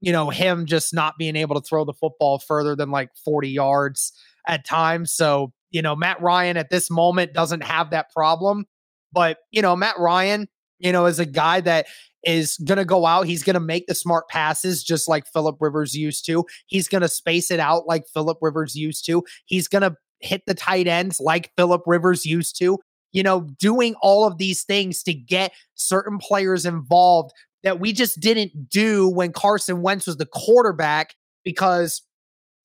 you 0.00 0.12
know, 0.12 0.30
him 0.30 0.66
just 0.66 0.94
not 0.94 1.14
being 1.18 1.36
able 1.36 1.60
to 1.60 1.66
throw 1.66 1.84
the 1.84 1.92
football 1.92 2.38
further 2.38 2.76
than 2.76 2.90
like 2.90 3.10
40 3.24 3.48
yards 3.48 4.12
at 4.46 4.64
times. 4.64 5.12
So, 5.12 5.52
you 5.70 5.82
know, 5.82 5.94
Matt 5.94 6.20
Ryan 6.20 6.56
at 6.56 6.70
this 6.70 6.90
moment 6.90 7.32
doesn't 7.32 7.62
have 7.62 7.90
that 7.90 8.10
problem. 8.12 8.64
But, 9.12 9.38
you 9.50 9.62
know, 9.62 9.74
Matt 9.74 9.98
Ryan, 9.98 10.48
you 10.78 10.92
know, 10.92 11.06
as 11.06 11.18
a 11.18 11.26
guy 11.26 11.60
that 11.60 11.86
is 12.24 12.56
going 12.64 12.78
to 12.78 12.84
go 12.84 13.06
out. 13.06 13.26
He's 13.26 13.42
going 13.42 13.54
to 13.54 13.60
make 13.60 13.86
the 13.86 13.94
smart 13.94 14.28
passes 14.28 14.82
just 14.82 15.08
like 15.08 15.26
Philip 15.26 15.56
Rivers 15.60 15.94
used 15.94 16.26
to. 16.26 16.44
He's 16.66 16.88
going 16.88 17.02
to 17.02 17.08
space 17.08 17.50
it 17.50 17.60
out 17.60 17.86
like 17.86 18.06
Philip 18.12 18.38
Rivers 18.40 18.74
used 18.74 19.06
to. 19.06 19.24
He's 19.46 19.68
going 19.68 19.82
to 19.82 19.94
hit 20.20 20.42
the 20.46 20.54
tight 20.54 20.88
ends 20.88 21.20
like 21.20 21.52
Philip 21.56 21.82
Rivers 21.86 22.26
used 22.26 22.58
to. 22.58 22.78
You 23.12 23.22
know, 23.22 23.48
doing 23.58 23.94
all 24.02 24.26
of 24.26 24.36
these 24.36 24.64
things 24.64 25.02
to 25.04 25.14
get 25.14 25.52
certain 25.74 26.18
players 26.18 26.66
involved 26.66 27.32
that 27.62 27.80
we 27.80 27.92
just 27.92 28.20
didn't 28.20 28.68
do 28.68 29.08
when 29.08 29.32
Carson 29.32 29.80
Wentz 29.80 30.06
was 30.06 30.18
the 30.18 30.26
quarterback 30.26 31.14
because 31.44 32.02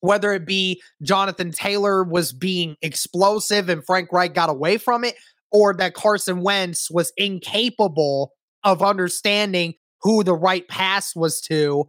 whether 0.01 0.33
it 0.33 0.45
be 0.45 0.81
Jonathan 1.01 1.51
Taylor 1.51 2.03
was 2.03 2.33
being 2.33 2.75
explosive 2.81 3.69
and 3.69 3.85
Frank 3.85 4.11
Reich 4.11 4.33
got 4.33 4.49
away 4.49 4.77
from 4.77 5.05
it, 5.05 5.15
or 5.53 5.73
that 5.75 5.93
Carson 5.93 6.41
Wentz 6.41 6.89
was 6.91 7.13
incapable 7.15 8.33
of 8.63 8.81
understanding 8.81 9.75
who 10.01 10.23
the 10.23 10.35
right 10.35 10.67
pass 10.67 11.15
was 11.15 11.39
to. 11.41 11.85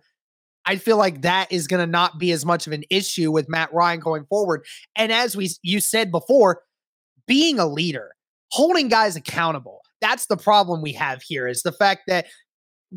I 0.66 0.76
feel 0.76 0.96
like 0.96 1.22
that 1.22 1.50
is 1.50 1.66
going 1.66 1.80
to 1.80 1.90
not 1.90 2.18
be 2.18 2.30
as 2.30 2.44
much 2.44 2.66
of 2.66 2.72
an 2.72 2.84
issue 2.90 3.32
with 3.32 3.48
Matt 3.48 3.72
Ryan 3.72 4.00
going 4.00 4.24
forward. 4.26 4.64
And 4.96 5.10
as 5.10 5.36
we 5.36 5.50
you 5.62 5.80
said 5.80 6.10
before, 6.10 6.62
being 7.26 7.58
a 7.58 7.66
leader, 7.66 8.12
holding 8.50 8.88
guys 8.88 9.16
accountable. 9.16 9.80
That's 10.00 10.26
the 10.26 10.36
problem 10.36 10.82
we 10.82 10.92
have 10.92 11.22
here 11.22 11.48
is 11.48 11.62
the 11.62 11.72
fact 11.72 12.02
that 12.08 12.26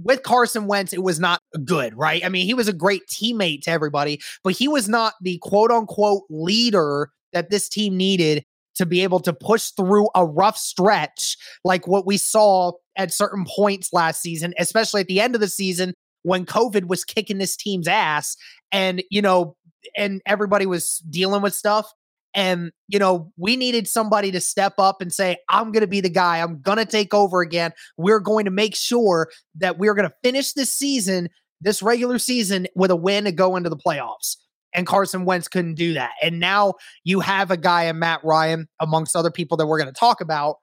with 0.04 0.24
Carson 0.24 0.68
Wentz, 0.68 0.94
it 0.94 1.02
was 1.02 1.20
not 1.20 1.42
good, 1.66 1.98
right? 1.98 2.24
I 2.24 2.30
mean, 2.30 2.46
he 2.46 2.54
was 2.54 2.68
a 2.68 2.74
great 2.74 3.08
teammate 3.08 3.64
to 3.64 3.72
everybody, 3.72 4.22
but 4.44 4.54
he 4.54 4.68
was 4.68 4.88
not 4.88 5.14
the 5.22 5.40
quote 5.42 5.72
unquote 5.72 6.24
leader 6.30 7.10
that 7.34 7.50
this 7.50 7.68
team 7.70 7.98
needed 7.98 8.46
to 8.77 8.86
be 8.86 9.03
able 9.03 9.19
to 9.19 9.34
push 9.34 9.69
through 9.72 10.07
a 10.15 10.25
rough 10.25 10.57
stretch 10.57 11.38
like 11.63 11.88
what 11.88 12.05
we 12.05 12.17
saw 12.17 12.72
at 12.96 13.13
certain 13.13 13.46
points 13.46 13.89
last 13.93 14.22
season, 14.22 14.53
especially 14.57 15.01
at 15.01 15.07
the 15.07 15.19
end 15.19 15.36
of 15.36 15.41
the 15.41 15.48
season 15.48 15.93
when 16.24 16.46
COVID 16.46 16.88
was 16.88 17.03
kicking 17.03 17.38
this 17.38 17.55
team's 17.55 17.88
ass 17.88 18.36
and, 18.72 19.03
you 19.10 19.22
know, 19.22 19.55
and 19.96 20.22
everybody 20.25 20.65
was 20.65 20.98
dealing 21.10 21.41
with 21.41 21.53
stuff. 21.53 21.91
And, 22.34 22.72
you 22.88 23.00
know, 23.00 23.31
we 23.38 23.55
needed 23.55 23.88
somebody 23.88 24.31
to 24.31 24.39
step 24.39 24.74
up 24.77 25.01
and 25.01 25.12
say, 25.12 25.38
I'm 25.50 25.72
going 25.72 25.81
to 25.81 25.88
be 25.88 26.01
the 26.01 26.10
guy. 26.10 26.39
I'm 26.39 26.62
going 26.62 26.77
to 26.77 26.86
take 26.86 27.13
over 27.13 27.41
again. 27.41 27.72
We're 27.98 28.19
going 28.19 28.46
to 28.46 28.51
make 28.51 28.75
sure 28.75 29.29
that 29.55 29.79
we're 29.79 29.96
going 29.96 30.07
to 30.07 30.15
finish 30.24 30.53
this 30.53 30.72
season, 30.72 31.29
this 31.62 31.81
regular 31.81 32.19
season, 32.19 32.67
with 32.75 32.91
a 32.91 32.96
win 32.96 33.24
to 33.24 33.31
go 33.31 33.55
into 33.55 33.69
the 33.69 33.77
playoffs. 33.77 34.36
And 34.77 34.86
Carson 34.86 35.25
Wentz 35.25 35.48
couldn't 35.48 35.74
do 35.74 35.93
that. 35.93 36.12
And 36.22 36.39
now 36.39 36.75
you 37.03 37.19
have 37.19 37.51
a 37.51 37.57
guy 37.57 37.86
in 37.86 38.00
Matt 38.00 38.24
Ryan, 38.24 38.67
amongst 38.79 39.15
other 39.15 39.31
people 39.31 39.57
that 39.57 39.65
we're 39.65 39.79
going 39.79 39.91
to 39.91 40.00
talk 40.00 40.22
about. 40.22 40.57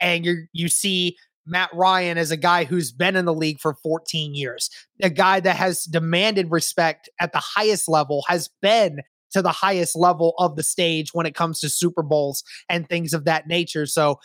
And 0.00 0.24
you 0.24 0.44
you 0.52 0.68
see 0.68 1.16
Matt 1.46 1.70
Ryan 1.74 2.16
as 2.16 2.30
a 2.30 2.36
guy 2.36 2.64
who's 2.64 2.92
been 2.92 3.16
in 3.16 3.24
the 3.24 3.34
league 3.34 3.60
for 3.60 3.74
14 3.82 4.34
years, 4.34 4.70
a 5.02 5.10
guy 5.10 5.40
that 5.40 5.56
has 5.56 5.84
demanded 5.84 6.50
respect 6.50 7.08
at 7.20 7.32
the 7.32 7.38
highest 7.38 7.88
level, 7.88 8.24
has 8.28 8.48
been 8.62 9.00
to 9.32 9.42
the 9.42 9.52
highest 9.52 9.96
level 9.96 10.34
of 10.38 10.56
the 10.56 10.62
stage 10.62 11.10
when 11.12 11.26
it 11.26 11.34
comes 11.34 11.60
to 11.60 11.68
Super 11.68 12.02
Bowls 12.02 12.42
and 12.68 12.88
things 12.88 13.12
of 13.12 13.24
that 13.24 13.46
nature. 13.46 13.86
So 13.86 14.18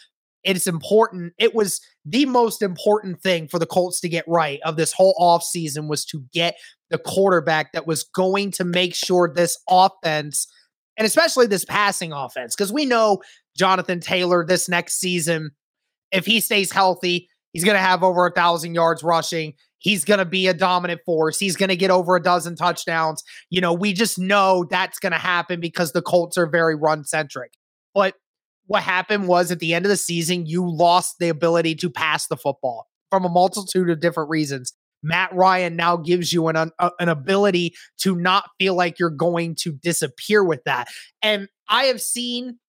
it's 0.44 0.68
important. 0.68 1.34
It 1.38 1.54
was 1.54 1.82
the 2.06 2.26
most 2.26 2.62
important 2.62 3.22
thing 3.22 3.48
for 3.48 3.60
the 3.60 3.66
Colts 3.66 4.00
to 4.02 4.10
get 4.10 4.26
right 4.28 4.60
of 4.66 4.76
this 4.76 4.92
whole 4.92 5.16
offseason 5.20 5.88
was 5.88 6.06
to 6.06 6.24
get 6.34 6.56
the 6.90 6.98
quarterback 6.98 7.74
that 7.74 7.88
was 7.88 8.04
going 8.04 8.52
to 8.52 8.64
make 8.64 8.96
sure 8.96 9.32
this 9.34 9.58
offense 9.70 10.48
and 10.98 11.06
especially 11.06 11.48
this 11.48 11.66
passing 11.66 12.12
offense 12.12 12.56
because 12.56 12.74
we 12.74 12.86
know 12.86 13.22
Jonathan 13.56 14.00
Taylor 14.00 14.46
this 14.46 14.68
next 14.68 15.00
season 15.00 15.52
if 16.12 16.26
he 16.26 16.40
stays 16.40 16.72
healthy, 16.72 17.30
he's 17.54 17.64
going 17.64 17.76
to 17.76 17.82
have 17.82 18.04
over 18.04 18.26
a 18.26 18.32
thousand 18.32 18.76
yards 18.76 19.04
rushing. 19.04 19.54
He's 19.80 20.06
going 20.06 20.20
to 20.20 20.26
be 20.26 20.48
a 20.48 20.54
dominant 20.54 21.02
force. 21.06 21.40
He's 21.40 21.56
going 21.56 21.70
to 21.70 21.76
get 21.76 21.90
over 21.90 22.16
a 22.16 22.22
dozen 22.22 22.56
touchdowns. 22.56 23.24
You 23.50 23.62
know, 23.62 23.74
we 23.74 23.94
just 23.94 24.20
know 24.20 24.66
that's 24.70 25.00
going 25.00 25.14
to 25.14 25.18
happen 25.18 25.60
because 25.60 25.92
the 25.92 26.04
Colts 26.04 26.38
are 26.38 26.46
very 26.46 26.76
run 26.76 27.04
centric. 27.04 27.54
But 27.96 28.16
what 28.72 28.84
happened 28.84 29.28
was 29.28 29.52
at 29.52 29.60
the 29.60 29.74
end 29.74 29.84
of 29.84 29.90
the 29.90 29.98
season, 29.98 30.46
you 30.46 30.66
lost 30.66 31.18
the 31.20 31.28
ability 31.28 31.76
to 31.76 31.90
pass 31.90 32.28
the 32.28 32.38
football 32.38 32.88
from 33.10 33.26
a 33.26 33.30
multitude 33.30 33.90
of 33.90 34.00
different 34.00 34.30
reasons. 34.30 34.72
Matt 35.04 35.36
Ryan 35.36 35.76
now 35.76 35.98
gives 35.98 36.32
you 36.32 36.48
an 36.48 36.56
uh, 36.56 36.90
an 36.98 37.10
ability 37.10 37.76
to 37.98 38.16
not 38.16 38.46
feel 38.60 38.74
like 38.74 38.98
you're 38.98 39.10
going 39.10 39.56
to 39.56 39.74
disappear 39.74 40.42
with 40.42 40.64
that. 40.64 40.88
And 41.22 41.50
I 41.68 41.86
have 41.86 42.00
seen 42.00 42.60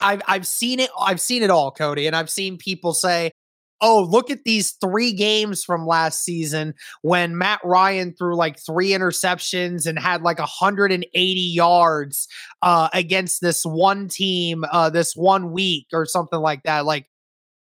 I've 0.00 0.22
I've 0.26 0.46
seen 0.46 0.80
it 0.80 0.88
I've 0.98 1.20
seen 1.20 1.42
it 1.42 1.50
all 1.50 1.70
Cody 1.70 2.06
and 2.06 2.16
I've 2.16 2.30
seen 2.30 2.56
people 2.56 2.94
say 2.94 3.30
oh, 3.80 4.02
look 4.02 4.30
at 4.30 4.44
these 4.44 4.72
three 4.72 5.12
games 5.12 5.64
from 5.64 5.86
last 5.86 6.24
season 6.24 6.74
when 7.02 7.36
Matt 7.36 7.60
Ryan 7.64 8.14
threw 8.16 8.36
like 8.36 8.58
three 8.58 8.90
interceptions 8.90 9.86
and 9.86 9.98
had 9.98 10.22
like 10.22 10.38
180 10.38 11.40
yards 11.40 12.28
uh, 12.62 12.88
against 12.92 13.40
this 13.40 13.64
one 13.64 14.08
team, 14.08 14.64
uh, 14.70 14.90
this 14.90 15.14
one 15.14 15.52
week 15.52 15.86
or 15.92 16.06
something 16.06 16.40
like 16.40 16.62
that. 16.62 16.86
Like, 16.86 17.06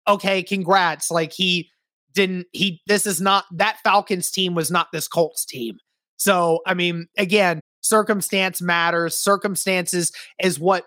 okay, 0.08 0.44
congrats. 0.44 1.12
Like, 1.12 1.32
he 1.32 1.70
didn't, 2.14 2.48
he, 2.52 2.82
this 2.88 3.06
is 3.06 3.22
not, 3.22 3.46
that 3.52 3.78
Falcons 3.84 4.32
team 4.32 4.54
was 4.54 4.70
not 4.70 4.88
this 4.92 5.08
Colts 5.08 5.46
team. 5.46 5.78
So, 6.18 6.60
I 6.66 6.74
mean, 6.74 7.08
again, 7.18 7.62
circumstance 7.82 8.62
matters. 8.62 9.18
Circumstances 9.18 10.12
is 10.42 10.60
what 10.60 10.86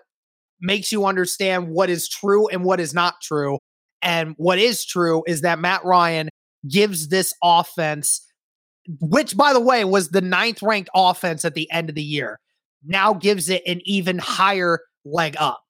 makes 0.61 0.91
you 0.91 1.05
understand 1.05 1.69
what 1.69 1.89
is 1.89 2.07
true 2.07 2.47
and 2.47 2.63
what 2.63 2.79
is 2.79 2.93
not 2.93 3.15
true. 3.21 3.59
And 4.05 4.35
what 4.37 4.59
is 4.59 4.85
true 4.85 5.23
is 5.27 5.41
that 5.41 5.59
Matt 5.59 5.83
Ryan 5.83 6.29
gives 6.69 7.09
this 7.09 7.33
offense, 7.43 8.25
which 9.01 9.35
by 9.35 9.51
the 9.51 9.59
way 9.59 9.83
was 9.83 10.09
the 10.09 10.21
ninth 10.21 10.61
ranked 10.61 10.91
offense 10.95 11.43
at 11.43 11.55
the 11.55 11.69
end 11.71 11.89
of 11.89 11.95
the 11.95 12.03
year, 12.03 12.39
now 12.85 13.13
gives 13.13 13.49
it 13.49 13.63
an 13.65 13.81
even 13.83 14.19
higher 14.19 14.79
leg 15.03 15.35
up. 15.39 15.63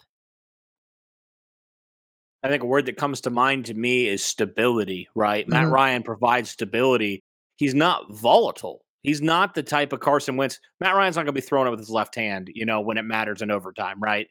I 2.44 2.50
think 2.50 2.62
a 2.62 2.68
word 2.68 2.86
that 2.86 2.98
comes 2.98 3.22
to 3.22 3.32
mind 3.32 3.66
to 3.66 3.74
me 3.74 4.08
is 4.08 4.24
stability, 4.24 5.08
right? 5.16 5.46
Mm-hmm. 5.46 5.54
Matt 5.54 5.70
Ryan 5.70 6.04
provides 6.04 6.52
stability. 6.52 7.24
He's 7.56 7.74
not 7.74 8.14
volatile. 8.14 8.82
He's 9.02 9.22
not 9.22 9.56
the 9.56 9.64
type 9.64 9.94
of 9.94 10.00
Carson 10.02 10.36
Wentz. 10.36 10.60
Matt 10.80 10.96
Ryan's 10.96 11.16
not 11.16 11.22
going 11.22 11.34
to 11.34 11.42
be 11.42 11.42
throwing 11.42 11.68
it 11.68 11.72
with 11.72 11.80
his 11.80 11.90
left 11.90 12.16
hand, 12.16 12.50
you 12.54 12.66
know, 12.66 12.82
when 12.82 12.98
it 12.98 13.04
matters 13.04 13.42
in 13.42 13.50
overtime, 13.50 14.00
right? 14.00 14.28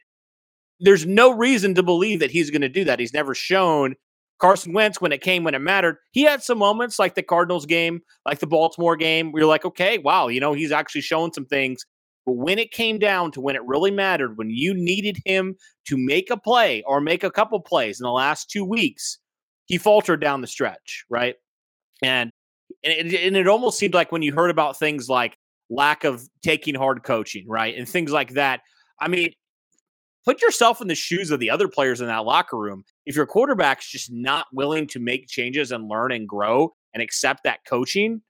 There's 0.79 1.05
no 1.05 1.31
reason 1.31 1.75
to 1.75 1.83
believe 1.83 2.19
that 2.19 2.31
he's 2.31 2.51
going 2.51 2.61
to 2.61 2.69
do 2.69 2.83
that. 2.83 2.99
He's 2.99 3.13
never 3.13 3.33
shown 3.33 3.95
Carson 4.39 4.73
Wentz 4.73 4.99
when 4.99 5.11
it 5.11 5.21
came 5.21 5.43
when 5.43 5.55
it 5.55 5.59
mattered. 5.59 5.97
He 6.11 6.23
had 6.23 6.43
some 6.43 6.57
moments 6.57 6.99
like 6.99 7.15
the 7.15 7.23
Cardinals 7.23 7.65
game, 7.65 8.01
like 8.25 8.39
the 8.39 8.47
Baltimore 8.47 8.97
game, 8.97 9.31
where 9.31 9.41
you're 9.41 9.49
like, 9.49 9.65
okay, 9.65 9.97
wow, 9.97 10.27
you 10.27 10.39
know, 10.39 10.53
he's 10.53 10.71
actually 10.71 11.01
shown 11.01 11.31
some 11.31 11.45
things. 11.45 11.85
But 12.25 12.33
when 12.33 12.59
it 12.59 12.71
came 12.71 12.99
down 12.99 13.31
to 13.31 13.41
when 13.41 13.55
it 13.55 13.63
really 13.65 13.91
mattered, 13.91 14.37
when 14.37 14.49
you 14.49 14.73
needed 14.73 15.17
him 15.25 15.55
to 15.87 15.95
make 15.97 16.29
a 16.29 16.37
play 16.37 16.83
or 16.87 16.99
make 16.99 17.23
a 17.23 17.31
couple 17.31 17.59
plays 17.59 17.99
in 17.99 18.03
the 18.03 18.11
last 18.11 18.49
two 18.49 18.65
weeks, 18.65 19.19
he 19.65 19.77
faltered 19.77 20.21
down 20.21 20.41
the 20.41 20.47
stretch, 20.47 21.05
right? 21.09 21.35
And 22.03 22.31
and 22.83 23.13
it, 23.13 23.27
and 23.27 23.37
it 23.37 23.47
almost 23.47 23.77
seemed 23.77 23.93
like 23.93 24.11
when 24.11 24.21
you 24.21 24.33
heard 24.33 24.49
about 24.49 24.77
things 24.77 25.07
like 25.07 25.37
lack 25.69 26.03
of 26.03 26.27
taking 26.43 26.75
hard 26.75 27.03
coaching, 27.03 27.45
right, 27.47 27.75
and 27.77 27.87
things 27.87 28.11
like 28.11 28.31
that. 28.31 28.61
I 28.99 29.07
mean, 29.07 29.31
put 30.25 30.41
yourself 30.41 30.81
in 30.81 30.87
the 30.87 30.95
shoes 30.95 31.31
of 31.31 31.39
the 31.39 31.49
other 31.49 31.67
players 31.67 32.01
in 32.01 32.07
that 32.07 32.25
locker 32.25 32.57
room. 32.57 32.83
If 33.05 33.15
your 33.15 33.25
quarterback's 33.25 33.89
just 33.89 34.11
not 34.11 34.47
willing 34.51 34.87
to 34.87 34.99
make 34.99 35.27
changes 35.27 35.71
and 35.71 35.87
learn 35.87 36.11
and 36.11 36.27
grow 36.27 36.73
and 36.93 37.01
accept 37.01 37.43
that 37.43 37.59
coaching, 37.67 38.21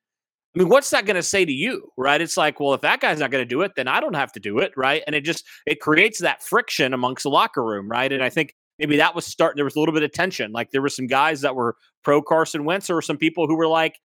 I 0.55 0.59
mean, 0.59 0.69
what's 0.69 0.89
that 0.91 1.05
going 1.05 1.15
to 1.15 1.23
say 1.23 1.43
to 1.43 1.51
you, 1.51 1.91
right? 1.97 2.21
It's 2.21 2.37
like, 2.37 2.59
well, 2.59 2.73
if 2.73 2.81
that 2.81 3.01
guy's 3.01 3.19
not 3.19 3.29
going 3.29 3.41
to 3.41 3.47
do 3.47 3.61
it, 3.61 3.73
then 3.75 3.87
I 3.89 3.99
don't 3.99 4.13
have 4.13 4.31
to 4.33 4.39
do 4.39 4.59
it, 4.59 4.71
right? 4.77 5.03
And 5.05 5.15
it 5.15 5.21
just 5.21 5.45
it 5.65 5.81
creates 5.81 6.19
that 6.19 6.43
friction 6.43 6.93
amongst 6.93 7.23
the 7.23 7.29
locker 7.29 7.63
room, 7.63 7.89
right? 7.89 8.11
And 8.11 8.23
I 8.23 8.29
think 8.29 8.55
maybe 8.79 8.97
that 8.97 9.15
was 9.15 9.25
starting. 9.25 9.57
There 9.57 9.65
was 9.65 9.75
a 9.75 9.79
little 9.79 9.93
bit 9.93 10.03
of 10.03 10.13
tension. 10.13 10.53
Like 10.53 10.71
there 10.71 10.81
were 10.81 10.89
some 10.89 11.07
guys 11.07 11.41
that 11.41 11.55
were 11.55 11.75
pro 12.03 12.21
Carson 12.21 12.63
Wentz, 12.63 12.89
or 12.89 13.01
some 13.01 13.17
people 13.17 13.47
who 13.47 13.55
were 13.55 13.67
like, 13.67 13.99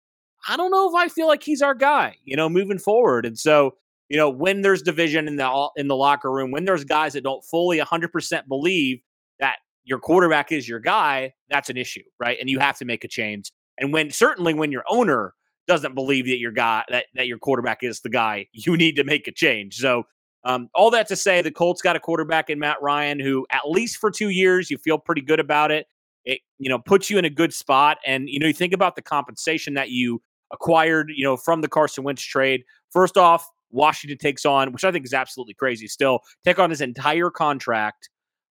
I 0.47 0.57
don't 0.57 0.71
know 0.71 0.89
if 0.89 0.95
I 0.95 1.07
feel 1.07 1.27
like 1.27 1.43
he's 1.43 1.61
our 1.61 1.75
guy, 1.75 2.15
you 2.23 2.35
know, 2.35 2.49
moving 2.49 2.79
forward. 2.79 3.25
And 3.27 3.37
so 3.37 3.75
you 4.09 4.17
know, 4.17 4.29
when 4.29 4.61
there's 4.61 4.81
division 4.81 5.27
in 5.27 5.35
the 5.35 5.69
in 5.77 5.87
the 5.87 5.95
locker 5.95 6.31
room, 6.31 6.51
when 6.51 6.65
there's 6.65 6.83
guys 6.83 7.13
that 7.13 7.23
don't 7.23 7.43
fully 7.43 7.79
100% 7.79 8.47
believe 8.47 9.01
that 9.39 9.57
your 9.83 9.99
quarterback 9.99 10.51
is 10.51 10.67
your 10.67 10.79
guy, 10.79 11.33
that's 11.49 11.69
an 11.69 11.77
issue, 11.77 12.03
right? 12.19 12.37
And 12.39 12.49
you 12.49 12.59
have 12.59 12.77
to 12.79 12.85
make 12.85 13.03
a 13.03 13.07
change. 13.07 13.51
And 13.77 13.93
when 13.93 14.09
certainly 14.09 14.53
when 14.53 14.71
your 14.71 14.83
owner 14.89 15.33
doesn't 15.67 15.93
believe 15.93 16.25
that 16.25 16.39
your 16.39 16.51
guy 16.51 16.83
that 16.89 17.05
that 17.13 17.27
your 17.27 17.37
quarterback 17.37 17.83
is 17.83 18.01
the 18.01 18.09
guy, 18.09 18.47
you 18.51 18.75
need 18.75 18.95
to 18.95 19.03
make 19.03 19.27
a 19.27 19.31
change. 19.31 19.75
So 19.75 20.03
um, 20.43 20.69
all 20.73 20.89
that 20.91 21.07
to 21.09 21.15
say, 21.15 21.41
the 21.41 21.51
Colts 21.51 21.81
got 21.81 21.95
a 21.95 21.99
quarterback 21.99 22.49
in 22.49 22.59
Matt 22.59 22.81
Ryan 22.81 23.19
who, 23.19 23.45
at 23.51 23.69
least 23.69 23.97
for 23.97 24.09
two 24.09 24.29
years, 24.29 24.71
you 24.71 24.77
feel 24.77 24.97
pretty 24.97 25.21
good 25.21 25.39
about 25.39 25.69
it. 25.69 25.85
It 26.25 26.39
you 26.57 26.69
know 26.69 26.79
puts 26.79 27.09
you 27.09 27.17
in 27.17 27.25
a 27.25 27.29
good 27.29 27.53
spot, 27.53 27.97
and 28.05 28.27
you 28.27 28.39
know 28.39 28.47
you 28.47 28.53
think 28.53 28.73
about 28.73 28.95
the 28.95 29.01
compensation 29.01 29.75
that 29.75 29.89
you 29.89 30.21
acquired, 30.51 31.11
you 31.15 31.23
know, 31.23 31.37
from 31.37 31.61
the 31.61 31.67
Carson 31.67 32.03
Wentz 32.03 32.23
trade. 32.23 32.63
First 32.91 33.17
off, 33.17 33.47
Washington 33.71 34.17
takes 34.17 34.45
on, 34.45 34.71
which 34.71 34.83
I 34.83 34.91
think 34.91 35.05
is 35.05 35.13
absolutely 35.13 35.53
crazy 35.53 35.87
still, 35.87 36.21
take 36.43 36.59
on 36.59 36.69
his 36.69 36.81
entire 36.81 37.29
contract. 37.29 38.09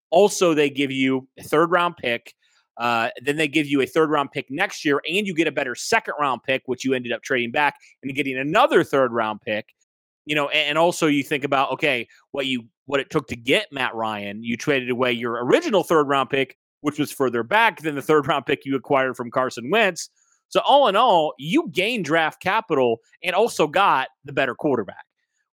Also, 0.09 0.53
they 0.53 0.69
give 0.69 0.91
you 0.91 1.27
a 1.37 1.43
third 1.43 1.71
round 1.71 1.97
pick. 1.97 2.33
Uh, 2.77 3.09
then 3.23 3.37
they 3.37 3.47
give 3.47 3.65
you 3.65 3.81
a 3.81 3.85
third 3.87 4.09
round 4.09 4.31
pick 4.31 4.45
next 4.49 4.85
year, 4.85 5.01
and 5.07 5.25
you 5.25 5.33
get 5.33 5.47
a 5.47 5.51
better 5.51 5.75
second 5.75 6.13
round 6.19 6.43
pick, 6.43 6.61
which 6.65 6.85
you 6.85 6.93
ended 6.93 7.11
up 7.11 7.23
trading 7.23 7.51
back 7.51 7.75
and 8.03 8.13
getting 8.15 8.37
another 8.37 8.83
third 8.83 9.11
round 9.11 9.41
pick. 9.41 9.73
You 10.25 10.35
know, 10.35 10.49
and 10.49 10.77
also 10.77 11.07
you 11.07 11.23
think 11.23 11.43
about 11.43 11.71
okay, 11.71 12.07
what 12.31 12.45
you 12.45 12.65
what 12.85 12.99
it 12.99 13.09
took 13.09 13.27
to 13.27 13.35
get 13.35 13.71
Matt 13.71 13.95
Ryan. 13.95 14.43
You 14.43 14.57
traded 14.57 14.89
away 14.89 15.11
your 15.11 15.43
original 15.43 15.83
third 15.83 16.07
round 16.07 16.29
pick, 16.29 16.57
which 16.81 16.99
was 16.99 17.11
further 17.11 17.43
back 17.43 17.81
than 17.81 17.95
the 17.95 18.01
third 18.01 18.27
round 18.27 18.45
pick 18.45 18.65
you 18.65 18.75
acquired 18.75 19.15
from 19.15 19.31
Carson 19.31 19.69
Wentz. 19.71 20.09
So 20.49 20.61
all 20.61 20.87
in 20.87 20.95
all, 20.95 21.33
you 21.37 21.69
gained 21.71 22.05
draft 22.05 22.41
capital 22.41 22.99
and 23.21 23.35
also 23.35 23.67
got 23.67 24.07
the 24.23 24.31
better 24.31 24.55
quarterback 24.55 25.06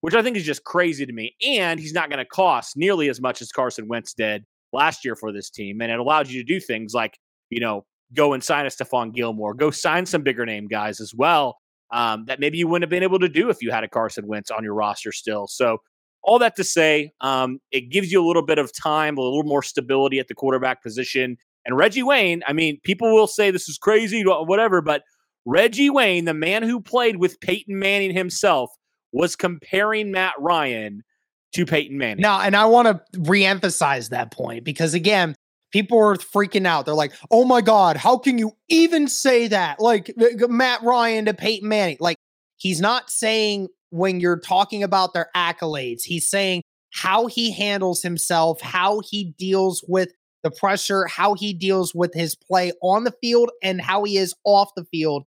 which 0.05 0.15
I 0.15 0.21
think 0.21 0.37
is 0.37 0.45
just 0.45 0.65
crazy 0.65 1.07
to 1.07 1.13
me. 1.15 1.35
And 1.43 1.81
he's 1.81 1.95
not 1.95 2.11
going 2.11 2.19
to 2.19 2.27
cost 2.27 2.77
nearly 2.77 3.09
as 3.09 3.23
much 3.23 3.41
as 3.41 3.51
Carson 3.51 3.89
Wentz 3.89 4.13
did 4.13 4.45
last 4.71 5.03
year 5.03 5.17
for 5.17 5.33
this 5.33 5.49
team. 5.49 5.81
And 5.81 5.91
it 5.91 5.99
allowed 5.99 6.29
you 6.29 6.43
to 6.43 6.47
do 6.47 6.61
things 6.61 6.93
like, 6.93 7.19
you 7.49 7.59
know, 7.59 7.87
go 8.13 8.35
and 8.35 8.45
sign 8.45 8.67
a 8.67 8.69
Stephon 8.69 9.15
Gilmore, 9.15 9.55
go 9.55 9.71
sign 9.71 10.05
some 10.05 10.23
bigger 10.23 10.45
name 10.45 10.69
guys 10.69 11.01
as 11.01 11.15
well 11.15 11.57
um, 11.91 12.27
that 12.27 12.39
maybe 12.39 12.59
you 12.59 12.69
wouldn't 12.69 12.83
have 12.83 12.91
been 12.91 13.03
able 13.03 13.19
to 13.19 13.31
do 13.31 13.49
if 13.49 13.63
you 13.63 13.71
had 13.71 13.83
a 13.83 13.89
Carson 13.89 14.27
Wentz 14.27 14.51
on 14.51 14.63
your 14.63 14.75
roster 14.75 15.11
still. 15.11 15.47
So, 15.47 15.79
all 16.23 16.39
that 16.39 16.55
to 16.57 16.65
say, 16.65 17.13
um, 17.23 17.59
it 17.71 17.91
gives 17.91 18.13
you 18.13 18.23
a 18.23 18.27
little 18.27 18.45
bit 18.45 18.59
of 18.59 18.73
time, 18.75 19.17
a 19.17 19.23
little 19.23 19.43
more 19.43 19.63
stability 19.63 20.19
at 20.19 20.29
the 20.29 20.35
quarterback 20.35 20.83
position. 20.83 21.39
And 21.65 21.79
Reggie 21.79 22.03
Wayne, 22.03 22.43
I 22.47 22.53
mean, 22.53 22.79
people 22.85 23.15
will 23.15 23.27
say 23.27 23.51
this 23.51 23.71
is 23.71 23.79
crazy, 23.79 24.23
whatever, 24.23 24.83
but 24.83 25.03
Reggie 25.47 25.89
Wayne, 25.89 26.27
the 26.27 26.35
man 26.35 26.63
who 26.63 26.79
played 26.79 27.17
with 27.17 27.41
Peyton 27.41 27.79
Manning 27.79 28.15
himself, 28.15 28.71
was 29.15 29.37
comparing 29.37 30.11
Matt 30.11 30.35
Ryan 30.39 31.03
to 31.55 31.65
Peyton 31.65 31.97
Manning. 31.97 32.21
Now, 32.21 32.41
and 32.41 32.57
I 32.57 32.67
want 32.67 32.89
to 32.89 33.19
reemphasize 33.21 34.11
that 34.11 34.33
point 34.33 34.65
because 34.65 34.93
again, 34.93 35.35
people 35.73 35.99
are 35.99 36.17
freaking 36.17 36.67
out. 36.67 36.85
They're 36.85 36.95
like, 36.95 37.13
"Oh 37.31 37.45
my 37.45 37.61
god, 37.61 37.97
how 37.97 38.19
can 38.19 38.39
you 38.39 38.53
even 38.69 39.09
say 39.09 39.49
that?" 39.49 39.81
Like 39.81 40.13
Matt 40.17 40.83
Ryan 40.83 41.27
to 41.27 41.35
Peyton 41.35 41.69
Manning. 41.69 41.97
Like 42.01 42.17
he's 42.57 42.81
not 42.81 43.09
saying 43.09 43.69
when 43.91 44.19
you're 44.19 44.41
talking 44.41 44.83
about 44.83 45.15
their 45.15 45.29
accolades. 45.37 46.03
He's 46.03 46.29
saying 46.29 46.63
how 46.93 47.27
he 47.27 47.53
handles 47.53 48.03
himself, 48.03 48.61
how 48.61 49.01
he 49.09 49.33
deals 49.39 49.85
with 49.87 50.11
the 50.43 50.51
pressure, 50.51 51.07
how 51.07 51.35
he 51.35 51.55
deals 51.55 51.95
with 51.95 52.13
his 52.15 52.35
play 52.35 52.73
on 52.83 53.05
the 53.05 53.15
field 53.23 53.51
and 53.63 53.81
how 53.81 54.05
he 54.05 54.19
is 54.19 54.35
off 54.45 54.71
the 54.77 54.85
field 54.85 55.25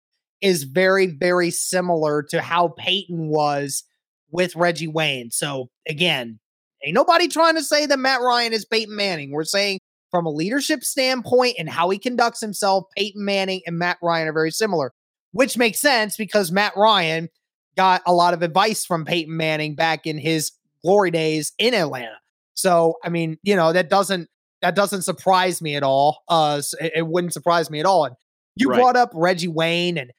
is 0.43 0.63
very, 0.63 1.07
very 1.07 1.49
similar 1.49 2.21
to 2.21 2.41
how 2.41 2.67
Peyton 2.77 3.29
was 3.29 3.83
with 4.29 4.55
Reggie 4.55 4.87
Wayne. 4.87 5.31
So 5.31 5.69
again, 5.87 6.39
ain't 6.85 6.93
nobody 6.93 7.27
trying 7.27 7.55
to 7.55 7.63
say 7.63 7.85
that 7.85 7.97
Matt 7.97 8.21
Ryan 8.21 8.53
is 8.53 8.65
Peyton 8.65 8.95
Manning. 8.95 9.31
We're 9.31 9.45
saying 9.45 9.79
from 10.11 10.25
a 10.25 10.29
leadership 10.31 10.83
standpoint 10.83 11.55
and 11.57 11.69
how 11.69 11.89
he 11.89 11.97
conducts 11.97 12.41
himself, 12.41 12.83
Peyton 12.95 13.23
Manning 13.23 13.61
and 13.65 13.79
Matt 13.79 13.97
Ryan 14.03 14.27
are 14.27 14.33
very 14.33 14.51
similar, 14.51 14.91
which 15.31 15.57
makes 15.57 15.79
sense 15.79 16.17
because 16.17 16.51
Matt 16.51 16.73
Ryan 16.75 17.29
got 17.77 18.01
a 18.05 18.13
lot 18.13 18.33
of 18.33 18.41
advice 18.43 18.85
from 18.85 19.05
Peyton 19.05 19.35
Manning 19.35 19.75
back 19.75 20.05
in 20.05 20.17
his 20.17 20.51
glory 20.83 21.09
days 21.09 21.53
in 21.57 21.73
Atlanta. 21.73 22.17
So, 22.53 22.95
I 23.03 23.09
mean, 23.09 23.37
you 23.43 23.55
know, 23.55 23.71
that 23.73 23.89
doesn't 23.89 24.27
that 24.61 24.75
doesn't 24.75 25.01
surprise 25.01 25.61
me 25.61 25.75
at 25.75 25.83
all. 25.83 26.23
Uh, 26.27 26.61
it, 26.79 26.93
it 26.97 27.07
wouldn't 27.07 27.33
surprise 27.33 27.69
me 27.69 27.79
at 27.79 27.85
all. 27.85 28.05
And 28.05 28.15
you 28.55 28.69
Right. 28.69 28.77
brought 28.77 28.95
up 28.95 29.09
Reggie 29.13 29.47
Wayne, 29.47 29.97
and 29.97 30.11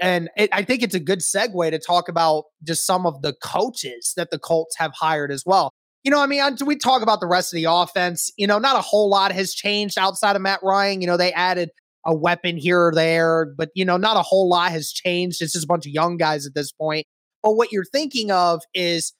and 0.00 0.30
it, 0.36 0.50
I 0.52 0.62
think 0.62 0.82
it's 0.82 0.94
a 0.94 1.00
good 1.00 1.20
segue 1.20 1.70
to 1.70 1.78
talk 1.78 2.08
about 2.08 2.44
just 2.62 2.86
some 2.86 3.06
of 3.06 3.22
the 3.22 3.34
coaches 3.42 4.12
that 4.16 4.30
the 4.30 4.38
Colts 4.38 4.76
have 4.78 4.92
hired 4.94 5.30
as 5.30 5.44
well. 5.44 5.72
You 6.04 6.10
know, 6.10 6.20
I 6.20 6.26
mean, 6.26 6.42
until 6.42 6.66
we 6.66 6.76
talk 6.76 7.02
about 7.02 7.20
the 7.20 7.26
rest 7.26 7.52
of 7.52 7.56
the 7.56 7.66
offense, 7.68 8.30
you 8.36 8.46
know, 8.46 8.58
not 8.58 8.76
a 8.76 8.80
whole 8.80 9.08
lot 9.08 9.32
has 9.32 9.54
changed 9.54 9.98
outside 9.98 10.34
of 10.34 10.42
Matt 10.42 10.60
Ryan. 10.62 11.00
You 11.00 11.06
know, 11.06 11.16
they 11.16 11.32
added 11.32 11.70
a 12.04 12.14
weapon 12.14 12.56
here 12.56 12.86
or 12.86 12.92
there, 12.92 13.52
but 13.56 13.70
you 13.74 13.84
know, 13.84 13.96
not 13.96 14.16
a 14.16 14.22
whole 14.22 14.48
lot 14.48 14.72
has 14.72 14.90
changed. 14.90 15.40
It's 15.40 15.52
just 15.52 15.64
a 15.64 15.68
bunch 15.68 15.86
of 15.86 15.92
young 15.92 16.16
guys 16.16 16.46
at 16.46 16.54
this 16.54 16.72
point. 16.72 17.06
But 17.42 17.52
what 17.52 17.72
you're 17.72 17.84
thinking 17.84 18.30
of 18.30 18.62
is, 18.74 19.12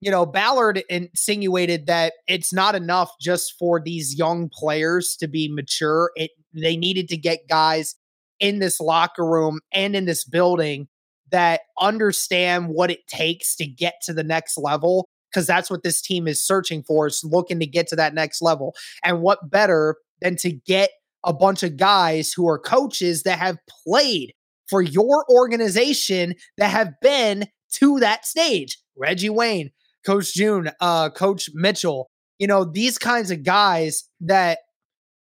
you 0.00 0.10
know, 0.10 0.26
Ballard 0.26 0.82
insinuated 0.88 1.86
that 1.86 2.14
it's 2.26 2.52
not 2.52 2.74
enough 2.74 3.12
just 3.20 3.54
for 3.58 3.80
these 3.80 4.16
young 4.16 4.48
players 4.52 5.16
to 5.20 5.28
be 5.28 5.48
mature. 5.52 6.10
It 6.16 6.32
they 6.52 6.76
needed 6.76 7.08
to 7.08 7.16
get 7.16 7.48
guys 7.48 7.94
in 8.40 8.58
this 8.58 8.80
locker 8.80 9.24
room 9.24 9.60
and 9.72 9.96
in 9.96 10.04
this 10.04 10.24
building 10.24 10.88
that 11.30 11.62
understand 11.80 12.68
what 12.68 12.90
it 12.90 13.06
takes 13.06 13.56
to 13.56 13.66
get 13.66 13.94
to 14.04 14.12
the 14.12 14.24
next 14.24 14.56
level 14.56 15.08
because 15.30 15.46
that's 15.46 15.70
what 15.70 15.82
this 15.82 16.00
team 16.00 16.28
is 16.28 16.40
searching 16.40 16.82
for 16.82 17.06
is 17.06 17.22
looking 17.24 17.60
to 17.60 17.66
get 17.66 17.88
to 17.88 17.96
that 17.96 18.14
next 18.14 18.40
level. 18.40 18.74
And 19.04 19.20
what 19.20 19.50
better 19.50 19.96
than 20.20 20.36
to 20.36 20.52
get 20.52 20.90
a 21.24 21.32
bunch 21.32 21.62
of 21.62 21.76
guys 21.76 22.32
who 22.32 22.48
are 22.48 22.58
coaches 22.58 23.24
that 23.24 23.38
have 23.38 23.58
played 23.84 24.32
for 24.68 24.80
your 24.80 25.26
organization 25.30 26.34
that 26.58 26.70
have 26.70 26.94
been 27.02 27.46
to 27.72 28.00
that 28.00 28.24
stage. 28.24 28.78
Reggie 28.96 29.28
wayne 29.30 29.70
coach 30.06 30.32
june 30.32 30.70
uh 30.80 31.10
coach 31.10 31.50
mitchell 31.52 32.08
you 32.38 32.46
know 32.46 32.64
these 32.64 32.96
kinds 32.96 33.30
of 33.32 33.42
guys 33.42 34.04
that 34.20 34.58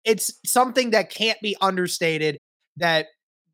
it's 0.04 0.34
something 0.44 0.90
that 0.90 1.10
can't 1.10 1.40
be 1.40 1.56
understated 1.60 2.36
that 2.76 3.06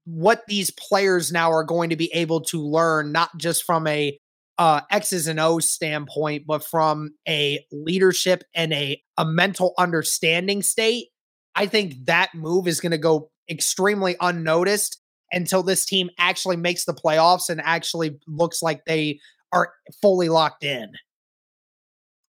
what 0.04 0.42
these 0.48 0.70
players 0.70 1.30
now 1.30 1.52
are 1.52 1.64
going 1.64 1.90
to 1.90 1.96
be 1.96 2.10
able 2.12 2.40
to 2.40 2.60
learn, 2.60 3.12
not 3.12 3.30
just 3.36 3.64
from 3.64 3.86
a 3.86 4.18
uh, 4.58 4.82
X's 4.90 5.26
and 5.26 5.40
O's 5.40 5.70
standpoint, 5.70 6.44
but 6.46 6.64
from 6.64 7.12
a 7.26 7.64
leadership 7.72 8.44
and 8.54 8.72
a, 8.72 9.00
a 9.16 9.24
mental 9.24 9.72
understanding 9.78 10.62
state. 10.62 11.08
I 11.54 11.66
think 11.66 12.06
that 12.06 12.34
move 12.34 12.68
is 12.68 12.80
going 12.80 12.92
to 12.92 12.98
go 12.98 13.30
extremely 13.48 14.16
unnoticed 14.20 15.00
until 15.32 15.62
this 15.62 15.84
team 15.84 16.10
actually 16.18 16.56
makes 16.56 16.84
the 16.84 16.94
playoffs 16.94 17.48
and 17.48 17.60
actually 17.64 18.18
looks 18.26 18.62
like 18.62 18.84
they 18.84 19.20
are 19.52 19.72
fully 20.02 20.28
locked 20.28 20.64
in. 20.64 20.90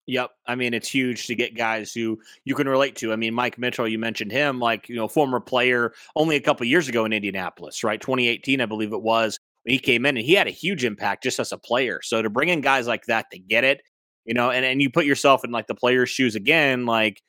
Yep. 0.07 0.31
I 0.47 0.55
mean, 0.55 0.73
it's 0.73 0.89
huge 0.89 1.27
to 1.27 1.35
get 1.35 1.55
guys 1.55 1.93
who 1.93 2.19
you 2.43 2.55
can 2.55 2.67
relate 2.67 2.95
to. 2.97 3.13
I 3.13 3.15
mean, 3.15 3.33
Mike 3.33 3.57
Mitchell, 3.57 3.87
you 3.87 3.99
mentioned 3.99 4.31
him, 4.31 4.59
like, 4.59 4.89
you 4.89 4.95
know, 4.95 5.07
former 5.07 5.39
player 5.39 5.93
only 6.15 6.35
a 6.35 6.41
couple 6.41 6.65
years 6.65 6.87
ago 6.87 7.05
in 7.05 7.13
Indianapolis, 7.13 7.83
right? 7.83 8.01
2018, 8.01 8.61
I 8.61 8.65
believe 8.65 8.93
it 8.93 9.01
was. 9.01 9.39
When 9.63 9.73
he 9.73 9.79
came 9.79 10.05
in 10.07 10.17
and 10.17 10.25
he 10.25 10.33
had 10.33 10.47
a 10.47 10.51
huge 10.51 10.83
impact 10.83 11.23
just 11.23 11.39
as 11.39 11.51
a 11.51 11.57
player. 11.57 12.01
So 12.03 12.21
to 12.21 12.31
bring 12.31 12.49
in 12.49 12.61
guys 12.61 12.87
like 12.87 13.05
that 13.05 13.27
to 13.31 13.37
get 13.37 13.63
it, 13.63 13.81
you 14.25 14.33
know, 14.33 14.49
and, 14.49 14.65
and 14.65 14.81
you 14.81 14.89
put 14.89 15.05
yourself 15.05 15.45
in 15.45 15.51
like 15.51 15.67
the 15.67 15.75
player's 15.75 16.09
shoes 16.09 16.35
again, 16.35 16.85
like, 16.87 17.21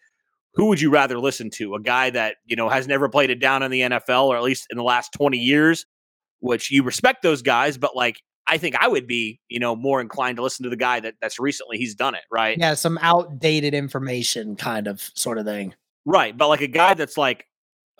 who 0.55 0.67
would 0.67 0.81
you 0.81 0.91
rather 0.91 1.19
listen 1.19 1.51
to? 1.51 1.75
A 1.75 1.81
guy 1.81 2.11
that, 2.11 2.37
you 2.47 2.57
know, 2.57 2.69
has 2.69 2.87
never 2.87 3.09
played 3.09 3.31
it 3.31 3.39
down 3.39 3.63
in 3.63 3.71
the 3.71 3.83
NFL 3.83 4.27
or 4.27 4.37
at 4.37 4.43
least 4.43 4.67
in 4.71 4.79
the 4.79 4.83
last 4.83 5.13
20 5.13 5.37
years, 5.39 5.85
which 6.41 6.71
you 6.71 6.83
respect 6.83 7.23
those 7.23 7.43
guys, 7.43 7.77
but 7.79 7.95
like, 7.95 8.21
I 8.47 8.59
think 8.59 8.77
I 8.77 8.89
would 8.89 9.07
be, 9.07 9.41
you 9.49 9.61
know, 9.61 9.77
more 9.77 10.01
inclined 10.01 10.37
to 10.37 10.43
listen 10.43 10.65
to 10.65 10.71
the 10.71 10.77
guy 10.77 11.01
that 11.01 11.15
that's 11.21 11.39
recently 11.39 11.79
he's 11.79 11.95
done 11.95 12.15
it, 12.15 12.23
right? 12.31 12.59
Yeah, 12.59 12.75
some 12.75 12.99
outdated 13.01 13.75
information 13.75 14.57
kind 14.57 14.87
of 14.87 15.01
sort 15.15 15.39
of 15.39 15.47
thing. 15.47 15.75
Right. 16.05 16.37
But 16.37 16.49
like 16.49 16.61
a 16.61 16.67
guy 16.67 16.95
that's 16.95 17.17
like, 17.17 17.47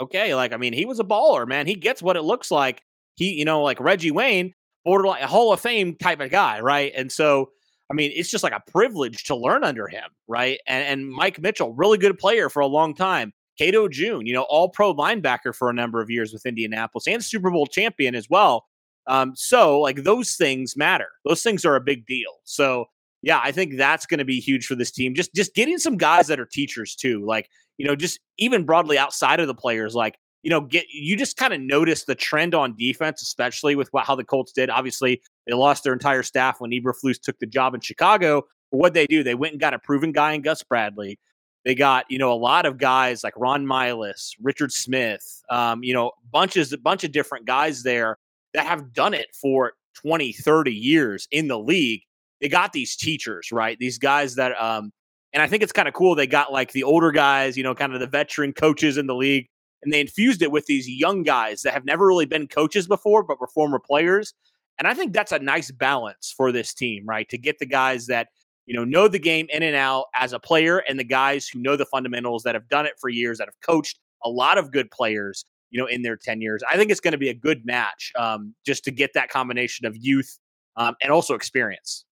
okay, 0.01 0.35
like 0.35 0.53
I 0.53 0.57
mean, 0.57 0.73
he 0.73 0.85
was 0.85 0.99
a 1.01 1.05
baller, 1.05 1.47
man. 1.47 1.67
He 1.67 1.75
gets 1.75 2.03
what 2.03 2.17
it 2.17 2.23
looks 2.23 2.51
like. 2.51 2.83
He, 3.15 3.35
you 3.35 3.45
know, 3.45 3.63
like 3.63 3.79
Reggie 3.79 4.11
Wayne, 4.11 4.55
borderline 4.85 5.23
a 5.23 5.27
Hall 5.27 5.53
of 5.53 5.61
Fame 5.61 5.97
type 5.97 6.21
of 6.21 6.31
guy, 6.31 6.61
right? 6.61 6.93
And 6.97 7.13
so 7.13 7.51
I 7.91 7.95
mean, 7.95 8.11
it's 8.15 8.31
just 8.31 8.43
like 8.43 8.55
a 8.55 8.71
privilege 8.71 9.25
to 9.25 9.37
learn 9.37 9.65
under 9.65 9.87
him, 9.87 10.09
right? 10.27 10.59
And 10.67 10.85
and 10.85 11.11
Mike 11.11 11.41
Mitchell, 11.41 11.75
really 11.75 11.99
good 11.99 12.19
player 12.19 12.49
for 12.49 12.61
a 12.61 12.67
long 12.67 12.95
time. 12.95 13.33
Cato 13.59 13.87
June, 13.87 14.27
you 14.27 14.33
know, 14.33 14.43
all 14.43 14.71
pro 14.71 14.95
linebacker 14.95 15.55
for 15.55 15.69
a 15.69 15.75
number 15.75 16.01
of 16.01 16.11
years 16.11 16.33
with 16.33 16.47
Indianapolis 16.47 17.07
and 17.07 17.23
Super 17.23 17.51
Bowl 17.51 17.67
champion 17.67 18.15
as 18.15 18.29
well. 18.31 18.65
Um, 19.07 19.33
so 19.35 19.81
like 19.81 20.05
those 20.05 20.37
things 20.37 20.77
matter. 20.77 21.09
Those 21.25 21.43
things 21.43 21.65
are 21.65 21.77
a 21.77 21.81
big 21.81 22.07
deal. 22.07 22.31
So 22.45 22.87
yeah, 23.23 23.41
I 23.43 23.53
think 23.53 23.77
that's 23.77 24.05
going 24.05 24.19
to 24.19 24.25
be 24.25 24.41
huge 24.41 24.67
for 24.67 24.75
this 24.75 24.91
team. 24.91 25.15
Just 25.15 25.33
just 25.35 25.55
getting 25.55 25.79
some 25.79 25.97
guys 25.97 26.27
that 26.27 26.41
are 26.41 26.47
teachers 26.47 26.95
too. 26.97 27.25
Like, 27.25 27.49
you 27.79 27.87
know, 27.87 27.97
just 27.97 28.21
even 28.39 28.65
broadly 28.65 28.99
outside 28.99 29.41
of 29.41 29.47
the 29.47 29.55
players, 29.55 29.95
like, 29.95 30.19
you 30.43 30.51
know, 30.51 30.61
get 30.61 30.87
you 30.93 31.17
just 31.17 31.37
kind 31.37 31.55
of 31.55 31.61
notice 31.61 32.05
the 32.05 32.17
trend 32.17 32.55
on 32.55 32.77
defense, 32.77 33.23
especially 33.23 33.77
with 33.77 33.89
what, 33.93 34.07
how 34.07 34.17
the 34.17 34.25
Colts 34.25 34.53
did. 34.53 34.71
Obviously, 34.71 35.23
they 35.47 35.55
lost 35.55 35.85
their 35.85 35.93
entire 35.93 36.25
staff 36.25 36.61
when 36.61 36.73
Eberflus 36.73 37.21
took 37.21 37.39
the 37.39 37.47
job 37.47 37.75
in 37.75 37.81
Chicago. 37.81 38.43
But 38.73 38.79
what 38.79 38.95
they 38.95 39.07
do, 39.07 39.23
they 39.23 39.37
went 39.37 39.53
and 39.53 39.61
got 39.61 39.75
a 39.75 39.79
proven 39.79 40.11
guy 40.11 40.33
in 40.33 40.43
Gus 40.43 40.65
Bradley. 40.65 41.21
They 41.65 41.77
got, 41.77 42.07
you 42.09 42.19
know, 42.19 42.33
a 42.33 42.35
lot 42.35 42.67
of 42.67 42.77
guys 42.77 43.23
like 43.23 43.35
Ron 43.37 43.65
Milus, 43.65 44.33
Richard 44.43 44.73
Smith, 44.73 45.45
um, 45.49 45.85
you 45.85 45.95
know, 45.95 46.11
bunches, 46.33 46.73
a 46.73 46.79
bunch 46.79 47.05
of 47.05 47.13
different 47.13 47.47
guys 47.47 47.85
there 47.85 48.19
that 48.55 48.67
have 48.67 48.93
done 48.93 49.15
it 49.15 49.29
for 49.35 49.73
20, 49.95 50.33
30 50.33 50.73
years 50.73 51.29
in 51.31 51.49
the 51.49 51.59
league. 51.59 52.03
They 52.41 52.49
got 52.49 52.73
these 52.73 52.97
teachers, 52.97 53.53
right? 53.53 53.79
These 53.79 53.99
guys 53.99 54.35
that, 54.35 54.61
um, 54.61 54.93
and 55.33 55.43
I 55.43 55.47
think 55.47 55.63
it's 55.63 55.73
kind 55.73 55.89
of 55.89 55.95
cool. 55.95 56.15
They 56.15 56.27
got 56.27 56.53
like 56.53 56.73
the 56.73 56.83
older 56.83 57.13
guys, 57.13 57.57
you 57.57 57.63
know, 57.63 57.75
kind 57.75 57.95
of 57.95 58.01
the 58.01 58.07
veteran 58.07 58.53
coaches 58.53 58.99
in 58.99 59.07
the 59.07 59.15
league, 59.15 59.47
and 59.83 59.93
they 59.93 60.01
infused 60.01 60.43
it 60.43 60.51
with 60.51 60.67
these 60.67 60.89
young 60.89 61.23
guys 61.23 61.63
that 61.63 61.73
have 61.73 61.85
never 61.85 62.07
really 62.07 62.27
been 62.27 62.49
coaches 62.49 62.87
before, 62.87 63.23
but 63.23 63.41
were 63.41 63.49
former 63.49 63.79
players. 63.79 64.35
And 64.79 64.89
I 64.89 64.95
think 64.95 65.13
that's 65.13 65.33
a 65.33 65.39
nice 65.39 65.71
balance 65.71 66.33
for 66.37 66.51
this 66.53 66.75
team, 66.75 67.05
right? 67.07 67.29
To 67.29 67.39
get 67.39 67.59
the 67.59 67.67
guys 67.67 68.07
that, 68.07 68.29
you 68.67 68.75
know, 68.75 68.85
know 68.85 69.09
the 69.09 69.19
game 69.19 69.47
in 69.51 69.63
and 69.63 69.77
out 69.77 70.07
as 70.15 70.33
a 70.33 70.39
player 70.39 70.79
and 70.79 70.99
the 70.99 71.05
guys 71.05 71.49
who 71.49 71.61
know 71.61 71.77
the 71.77 71.87
fundamentals 71.87 72.43
that 72.45 72.55
have 72.55 72.69
done 72.69 72.87
it 72.87 72.95
for 73.01 73.09
years, 73.09 73.39
that 73.39 73.49
have 73.49 73.61
coached 73.65 73.99
a 74.25 74.31
lot 74.31 74.59
of 74.59 74.73
good 74.73 74.91
players, 74.91 75.45
you 75.73 75.81
know, 75.81 75.87
in 75.87 76.03
their 76.03 76.17
10 76.17 76.41
years. 76.41 76.63
I 76.71 76.77
think 76.77 76.91
it's 76.91 77.01
going 77.01 77.13
to 77.13 77.19
be 77.19 77.31
a 77.31 77.35
good 77.35 77.65
match 77.65 78.13
um, 78.17 78.55
just 78.65 78.85
to 78.85 78.91
get 78.93 79.15
that 79.15 79.31
combination 79.31 79.87
of 79.87 79.97
youth 79.97 80.39
um, 80.77 80.95
and 81.03 81.11
also 81.11 81.35
experience. 81.35 82.05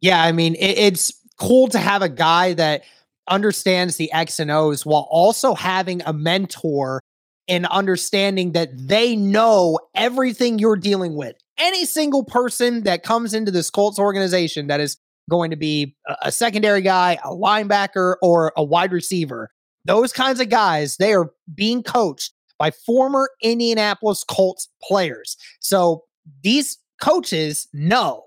Yeah, 0.00 0.22
I 0.22 0.32
mean, 0.32 0.54
it, 0.54 0.78
it's 0.78 1.12
cool 1.38 1.68
to 1.68 1.78
have 1.78 2.02
a 2.02 2.08
guy 2.08 2.54
that 2.54 2.82
understands 3.28 3.96
the 3.96 4.10
X 4.12 4.40
and 4.40 4.50
O's 4.50 4.86
while 4.86 5.06
also 5.10 5.54
having 5.54 6.02
a 6.06 6.12
mentor 6.12 7.00
and 7.46 7.66
understanding 7.66 8.52
that 8.52 8.70
they 8.74 9.14
know 9.14 9.78
everything 9.94 10.58
you're 10.58 10.76
dealing 10.76 11.14
with. 11.14 11.36
Any 11.58 11.84
single 11.84 12.24
person 12.24 12.84
that 12.84 13.02
comes 13.02 13.34
into 13.34 13.50
this 13.50 13.70
Colts 13.70 13.98
organization 13.98 14.68
that 14.68 14.80
is 14.80 14.96
going 15.28 15.50
to 15.50 15.56
be 15.56 15.96
a, 16.06 16.16
a 16.22 16.32
secondary 16.32 16.80
guy, 16.80 17.18
a 17.22 17.28
linebacker, 17.28 18.16
or 18.22 18.52
a 18.56 18.64
wide 18.64 18.92
receiver, 18.92 19.50
those 19.84 20.12
kinds 20.12 20.40
of 20.40 20.48
guys, 20.48 20.96
they 20.96 21.12
are 21.14 21.30
being 21.54 21.82
coached 21.82 22.32
by 22.58 22.70
former 22.70 23.30
Indianapolis 23.42 24.24
Colts 24.24 24.68
players. 24.82 25.36
So 25.60 26.04
these 26.42 26.78
coaches 27.00 27.68
know 27.72 28.24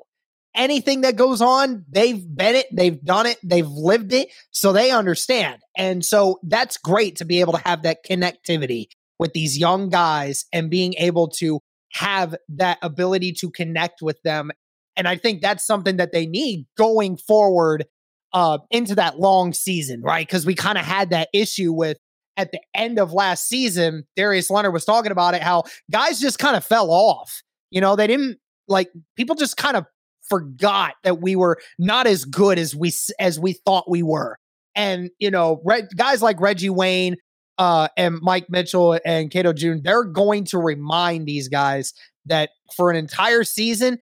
anything 0.56 1.02
that 1.02 1.16
goes 1.16 1.42
on, 1.42 1.86
they've 1.90 2.24
been 2.36 2.56
it, 2.56 2.68
they've 2.74 3.02
done 3.04 3.26
it, 3.26 3.38
they've 3.44 3.68
lived 3.68 4.14
it, 4.14 4.30
so 4.52 4.74
they 4.74 4.92
understand. 4.92 5.62
And 5.78 6.04
so 6.04 6.40
that's 6.44 6.78
great 6.78 7.18
to 7.18 7.26
be 7.26 7.40
able 7.40 7.54
to 7.54 7.62
have 7.66 7.84
that 7.84 8.06
connectivity 8.06 8.88
with 9.20 9.34
these 9.34 9.58
young 9.58 9.90
guys 9.90 10.46
and 10.52 10.70
being 10.70 10.94
able 10.98 11.30
to 11.30 11.60
have 11.94 12.36
that 12.50 12.78
ability 12.82 13.34
to 13.34 13.50
connect 13.52 14.02
with 14.02 14.22
them. 14.24 14.52
And 14.96 15.08
I 15.08 15.16
think 15.16 15.42
that's 15.42 15.66
something 15.66 15.98
that 15.98 16.12
they 16.12 16.26
need 16.26 16.66
going 16.78 17.18
forward 17.18 17.86
uh, 18.34 18.60
into 18.70 18.96
that 18.96 19.20
long 19.20 19.54
season, 19.54 20.02
right? 20.02 20.26
Because 20.26 20.46
we 20.46 20.56
kind 20.56 20.78
of 20.78 20.86
had 20.86 21.10
that 21.12 21.30
issue 21.34 21.74
with 21.74 21.98
at 22.38 22.52
the 22.52 22.60
end 22.74 23.00
of 23.00 23.14
last 23.14 23.48
season, 23.48 24.06
Darius 24.16 24.50
Leonard 24.50 24.74
was 24.74 24.86
talking 24.86 25.12
about 25.12 25.34
it, 25.34 25.42
how 25.42 25.64
guys 25.92 26.20
just 26.20 26.40
kind 26.40 26.56
of 26.56 26.66
fell 26.66 26.90
off. 26.90 27.42
You 27.70 27.82
know, 27.82 27.96
they 27.96 28.08
didn't 28.08 28.38
like 28.68 28.90
people 29.16 29.36
just 29.36 29.58
kind 29.58 29.78
of 29.78 29.86
forgot 30.30 30.94
that 31.04 31.22
we 31.22 31.36
were 31.36 31.58
not 31.78 32.08
as 32.08 32.26
good 32.26 32.58
as 32.58 32.76
we 32.76 32.92
as 33.20 33.40
we 33.40 33.54
thought 33.54 33.90
we 33.90 34.04
were. 34.04 34.38
And 34.76 35.10
you 35.20 35.32
know, 35.32 35.62
Red, 35.66 35.90
guys 35.96 36.22
like 36.22 36.40
Reggie 36.40 36.70
Wayne 36.70 37.18
uh, 37.58 37.90
and 37.98 38.20
Mike 38.22 38.48
Mitchell 38.50 39.00
and 39.06 39.30
Cato 39.30 39.54
June, 39.54 39.82
they're 39.84 40.06
going 40.06 40.46
to 40.46 40.58
remind 40.58 41.28
these 41.28 41.48
guys 41.50 41.94
that 42.26 42.50
for 42.76 42.90
an 42.90 42.96
entire 42.96 43.44
season, 43.44 44.00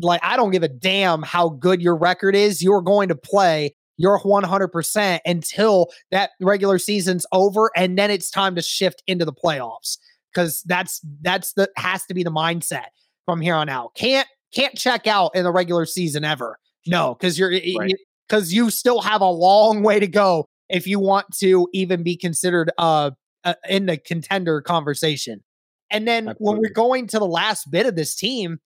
like 0.00 0.20
I 0.22 0.36
don't 0.36 0.50
give 0.50 0.62
a 0.62 0.68
damn 0.68 1.22
how 1.22 1.48
good 1.48 1.82
your 1.82 1.96
record 1.96 2.36
is, 2.36 2.62
you're 2.62 2.82
going 2.82 3.08
to 3.08 3.16
play 3.16 3.74
your 3.96 4.20
100% 4.20 5.20
until 5.24 5.90
that 6.10 6.30
regular 6.40 6.78
season's 6.78 7.26
over 7.32 7.70
and 7.76 7.98
then 7.98 8.10
it's 8.10 8.30
time 8.30 8.54
to 8.54 8.62
shift 8.62 9.02
into 9.06 9.24
the 9.24 9.32
playoffs 9.32 9.98
cuz 10.34 10.62
that's 10.62 11.00
that's 11.22 11.52
the 11.52 11.70
has 11.76 12.04
to 12.06 12.14
be 12.14 12.22
the 12.22 12.30
mindset 12.30 12.86
from 13.24 13.40
here 13.40 13.54
on 13.54 13.68
out. 13.68 13.94
Can't 13.94 14.28
can't 14.54 14.76
check 14.76 15.06
out 15.06 15.34
in 15.34 15.44
the 15.44 15.52
regular 15.52 15.86
season 15.86 16.24
ever. 16.24 16.58
No, 16.86 17.14
cuz 17.14 17.38
you're 17.38 17.50
Right. 17.50 17.94
cuz 18.28 18.52
you 18.52 18.70
still 18.70 19.00
have 19.00 19.20
a 19.20 19.30
long 19.30 19.82
way 19.82 20.00
to 20.00 20.06
go 20.06 20.46
if 20.68 20.86
you 20.86 20.98
want 20.98 21.26
to 21.38 21.68
even 21.72 22.02
be 22.02 22.16
considered 22.16 22.70
uh, 22.78 23.12
uh 23.44 23.54
in 23.68 23.86
the 23.86 23.96
contender 23.96 24.60
conversation. 24.60 25.42
And 25.90 26.08
then 26.08 26.28
Absolutely. 26.28 26.44
when 26.44 26.58
we're 26.58 26.74
going 26.74 27.06
to 27.08 27.18
the 27.18 27.26
last 27.26 27.70
bit 27.70 27.86
of 27.86 27.94
this 27.94 28.14
team, 28.14 28.58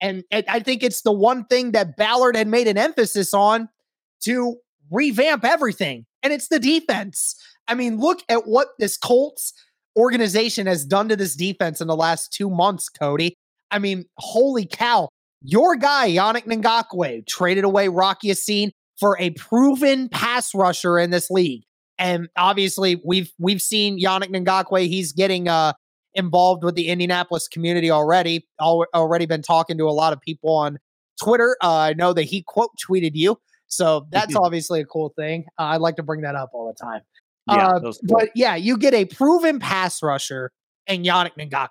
and, 0.00 0.24
and 0.30 0.44
I 0.48 0.60
think 0.60 0.82
it's 0.82 1.02
the 1.02 1.12
one 1.12 1.44
thing 1.44 1.72
that 1.72 1.96
Ballard 1.96 2.36
had 2.36 2.48
made 2.48 2.68
an 2.68 2.78
emphasis 2.78 3.34
on 3.34 3.68
to 4.22 4.56
revamp 4.90 5.44
everything, 5.44 6.06
and 6.22 6.32
it's 6.32 6.48
the 6.48 6.58
defense. 6.58 7.36
I 7.68 7.74
mean, 7.74 7.98
look 7.98 8.20
at 8.28 8.46
what 8.46 8.68
this 8.78 8.96
Colts 8.96 9.52
organization 9.96 10.66
has 10.66 10.84
done 10.84 11.08
to 11.08 11.16
this 11.16 11.36
defense 11.36 11.80
in 11.80 11.88
the 11.88 11.96
last 11.96 12.32
two 12.32 12.50
months, 12.50 12.88
Cody. 12.88 13.34
I 13.70 13.78
mean, 13.78 14.04
holy 14.18 14.66
cow. 14.66 15.08
Your 15.42 15.76
guy, 15.76 16.10
Yannick 16.10 16.44
Ngakoue, 16.44 17.26
traded 17.26 17.64
away 17.64 17.88
Rocky 17.88 18.28
Ya-Sin 18.28 18.72
for 18.98 19.16
a 19.18 19.30
proven 19.30 20.08
pass 20.08 20.54
rusher 20.54 20.98
in 20.98 21.10
this 21.10 21.30
league. 21.30 21.62
And 21.98 22.28
obviously, 22.36 23.00
we've 23.04 23.30
we've 23.38 23.62
seen 23.62 24.02
Yannick 24.02 24.30
Ngakoue. 24.30 24.86
He's 24.86 25.12
getting 25.12 25.48
uh, 25.48 25.72
involved 26.14 26.64
with 26.64 26.74
the 26.74 26.88
Indianapolis 26.88 27.48
community 27.48 27.90
already. 27.90 28.46
Al- 28.60 28.86
already 28.94 29.26
been 29.26 29.42
talking 29.42 29.78
to 29.78 29.88
a 29.88 29.92
lot 29.92 30.12
of 30.12 30.20
people 30.20 30.50
on 30.50 30.78
Twitter. 31.22 31.56
Uh, 31.62 31.76
I 31.76 31.92
know 31.94 32.12
that 32.12 32.24
he 32.24 32.42
quote 32.42 32.70
tweeted 32.86 33.12
you, 33.14 33.38
so 33.70 34.06
that's 34.10 34.36
obviously 34.36 34.80
a 34.80 34.84
cool 34.84 35.12
thing. 35.16 35.46
Uh, 35.58 35.62
I 35.62 35.76
like 35.78 35.96
to 35.96 36.02
bring 36.02 36.22
that 36.22 36.34
up 36.34 36.50
all 36.52 36.66
the 36.66 36.74
time. 36.74 37.00
Yeah, 37.48 37.68
uh, 37.68 37.80
cool. 37.80 37.92
but 38.02 38.30
yeah, 38.34 38.56
you 38.56 38.76
get 38.76 38.94
a 38.94 39.04
proven 39.04 39.60
pass 39.60 40.02
rusher 40.02 40.52
and 40.86 41.04
Yannick 41.04 41.36
Ngakoue. 41.38 41.68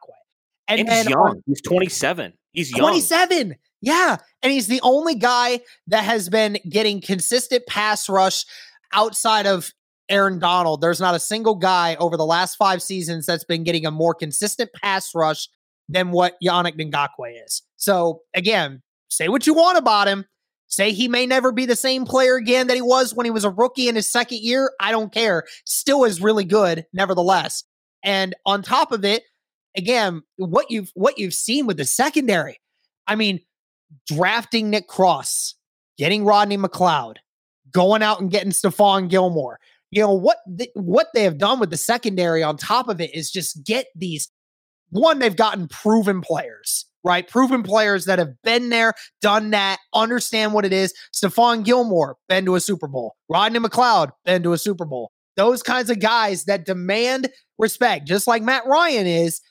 And, 0.68 0.80
and 0.80 0.90
he's 0.90 1.10
young. 1.10 1.20
On, 1.20 1.44
he's 1.46 1.62
27. 1.62 2.34
He's 2.54 2.72
young. 2.72 2.80
27. 2.80 3.56
Yeah. 3.82 4.18
And 4.42 4.52
he's 4.52 4.68
the 4.68 4.80
only 4.82 5.16
guy 5.16 5.62
that 5.88 6.04
has 6.04 6.30
been 6.30 6.58
getting 6.70 7.02
consistent 7.02 7.66
pass 7.68 8.08
rush 8.08 8.46
outside 8.94 9.46
of 9.46 9.72
Aaron 10.10 10.40
Donald. 10.40 10.82
There's 10.82 11.00
not 11.00 11.16
a 11.16 11.20
single 11.20 11.56
guy 11.56 11.96
over 11.96 12.18
the 12.18 12.26
last 12.26 12.56
five 12.56 12.82
seasons 12.82 13.26
that's 13.26 13.44
been 13.44 13.64
getting 13.64 13.86
a 13.86 13.92
more 13.92 14.14
consistent 14.14 14.72
pass 14.74 15.14
rush 15.14 15.48
than 15.88 16.12
what 16.12 16.36
Yannick 16.44 16.78
Ngakoue 16.80 17.46
is. 17.46 17.64
So 17.78 18.22
again, 18.36 18.82
say 19.10 19.28
what 19.28 19.48
you 19.48 19.54
want 19.54 19.78
about 19.78 20.08
him. 20.08 20.26
Say 20.70 20.92
he 20.92 21.08
may 21.08 21.26
never 21.26 21.52
be 21.52 21.66
the 21.66 21.76
same 21.76 22.06
player 22.06 22.36
again 22.36 22.68
that 22.68 22.76
he 22.76 22.82
was 22.82 23.14
when 23.14 23.26
he 23.26 23.32
was 23.32 23.44
a 23.44 23.50
rookie 23.50 23.90
in 23.90 23.96
his 23.96 24.10
second 24.10 24.40
year. 24.40 24.72
I 24.80 24.92
don't 24.92 25.12
care. 25.12 25.44
Still 25.66 26.04
is 26.04 26.22
really 26.22 26.46
good, 26.46 26.86
nevertheless. 26.94 27.64
And 28.04 28.36
on 28.46 28.62
top 28.62 28.92
of 28.92 29.04
it, 29.04 29.24
again, 29.76 30.22
what 30.38 30.70
you've 30.70 30.92
what 30.94 31.18
you've 31.18 31.34
seen 31.34 31.66
with 31.66 31.78
the 31.78 31.86
secondary. 31.86 32.60
I 33.08 33.16
mean, 33.16 33.40
drafting 34.08 34.70
Nick 34.70 34.88
Cross, 34.88 35.56
getting 35.98 36.24
Rodney 36.24 36.58
McLeod, 36.58 37.16
going 37.72 38.04
out 38.04 38.22
and 38.22 38.32
getting 38.32 38.52
Stephon 38.52 39.10
Gilmore. 39.10 39.60
You 39.92 40.02
know 40.04 40.14
what 40.14 40.38
th- 40.56 40.70
what 40.76 41.08
they 41.16 41.24
have 41.24 41.40
done 41.40 41.60
with 41.60 41.72
the 41.72 41.78
secondary 41.78 42.44
on 42.44 42.58
top 42.58 42.90
of 42.90 43.02
it 43.02 43.14
is 43.16 43.32
just 43.32 43.66
get 43.66 43.88
these 43.96 44.30
one 44.92 45.18
they've 45.18 45.36
gotten 45.36 45.68
proven 45.68 46.22
players, 46.22 46.86
right? 47.04 47.28
Proven 47.28 47.64
players 47.64 48.06
that 48.06 48.20
have 48.20 48.34
been 48.44 48.70
there, 48.70 48.94
done 49.22 49.52
that, 49.52 49.80
understand 49.94 50.54
what 50.54 50.66
it 50.66 50.74
is. 50.74 50.94
Stephon 51.14 51.64
Gilmore, 51.64 52.18
been 52.28 52.46
to 52.46 52.56
a 52.56 52.60
Super 52.60 52.88
Bowl. 52.88 53.16
Rodney 53.30 53.60
McLeod, 53.60 54.12
been 54.26 54.44
to 54.44 54.54
a 54.54 54.58
Super 54.58 54.86
Bowl. 54.86 55.12
Those 55.36 55.64
kinds 55.64 55.90
of 55.90 56.00
guys 56.00 56.46
that 56.46 56.66
demand 56.66 57.30
respect, 57.58 58.08
just 58.08 58.28
like 58.28 58.44
Matt 58.44 58.66
Ryan 58.66 59.08
is, 59.08 59.42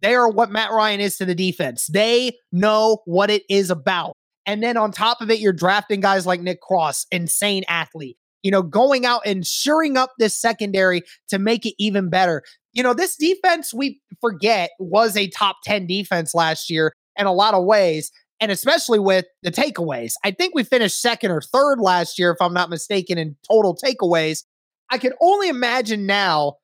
they 0.00 0.14
are 0.14 0.28
what 0.28 0.50
Matt 0.50 0.70
Ryan 0.72 1.00
is 1.00 1.16
to 1.18 1.24
the 1.24 1.34
defense. 1.34 1.86
They 1.86 2.32
know 2.50 2.98
what 3.04 3.30
it 3.30 3.42
is 3.48 3.70
about. 3.70 4.14
And 4.46 4.62
then 4.62 4.76
on 4.76 4.90
top 4.90 5.20
of 5.20 5.30
it, 5.30 5.38
you're 5.38 5.52
drafting 5.52 6.00
guys 6.00 6.26
like 6.26 6.40
Nick 6.40 6.60
Cross, 6.60 7.06
insane 7.10 7.62
athlete. 7.68 8.16
You 8.42 8.50
know, 8.50 8.62
going 8.62 9.06
out 9.06 9.22
and 9.24 9.46
shoring 9.46 9.96
up 9.96 10.12
this 10.18 10.34
secondary 10.34 11.02
to 11.28 11.38
make 11.38 11.66
it 11.66 11.74
even 11.78 12.10
better. 12.10 12.42
You 12.72 12.82
know, 12.82 12.94
this 12.94 13.16
defense, 13.16 13.72
we 13.72 14.00
forget, 14.20 14.70
was 14.78 15.16
a 15.16 15.28
top 15.28 15.56
10 15.64 15.86
defense 15.86 16.34
last 16.34 16.70
year 16.70 16.92
in 17.16 17.26
a 17.26 17.32
lot 17.32 17.54
of 17.54 17.64
ways, 17.64 18.10
and 18.40 18.50
especially 18.50 18.98
with 18.98 19.26
the 19.42 19.50
takeaways. 19.50 20.14
I 20.24 20.30
think 20.30 20.54
we 20.54 20.64
finished 20.64 21.00
second 21.00 21.30
or 21.30 21.40
third 21.40 21.78
last 21.80 22.18
year, 22.18 22.30
if 22.30 22.38
I'm 22.40 22.54
not 22.54 22.70
mistaken, 22.70 23.18
in 23.18 23.36
total 23.48 23.76
takeaways. 23.76 24.44
I 24.90 24.98
can 24.98 25.12
only 25.20 25.48
imagine 25.48 26.06
now 26.06 26.56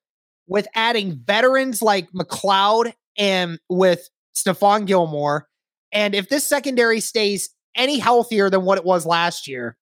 with 0.46 0.66
adding 0.74 1.20
veterans 1.24 1.82
like 1.82 2.10
McLeod 2.12 2.92
and 3.16 3.58
with 3.68 4.08
Stephon 4.34 4.86
Gilmore. 4.86 5.46
And 5.92 6.14
if 6.14 6.28
this 6.28 6.44
secondary 6.44 7.00
stays 7.00 7.50
any 7.74 7.98
healthier 7.98 8.50
than 8.50 8.64
what 8.64 8.78
it 8.78 8.84
was 8.84 9.06
last 9.06 9.46
year, 9.46 9.76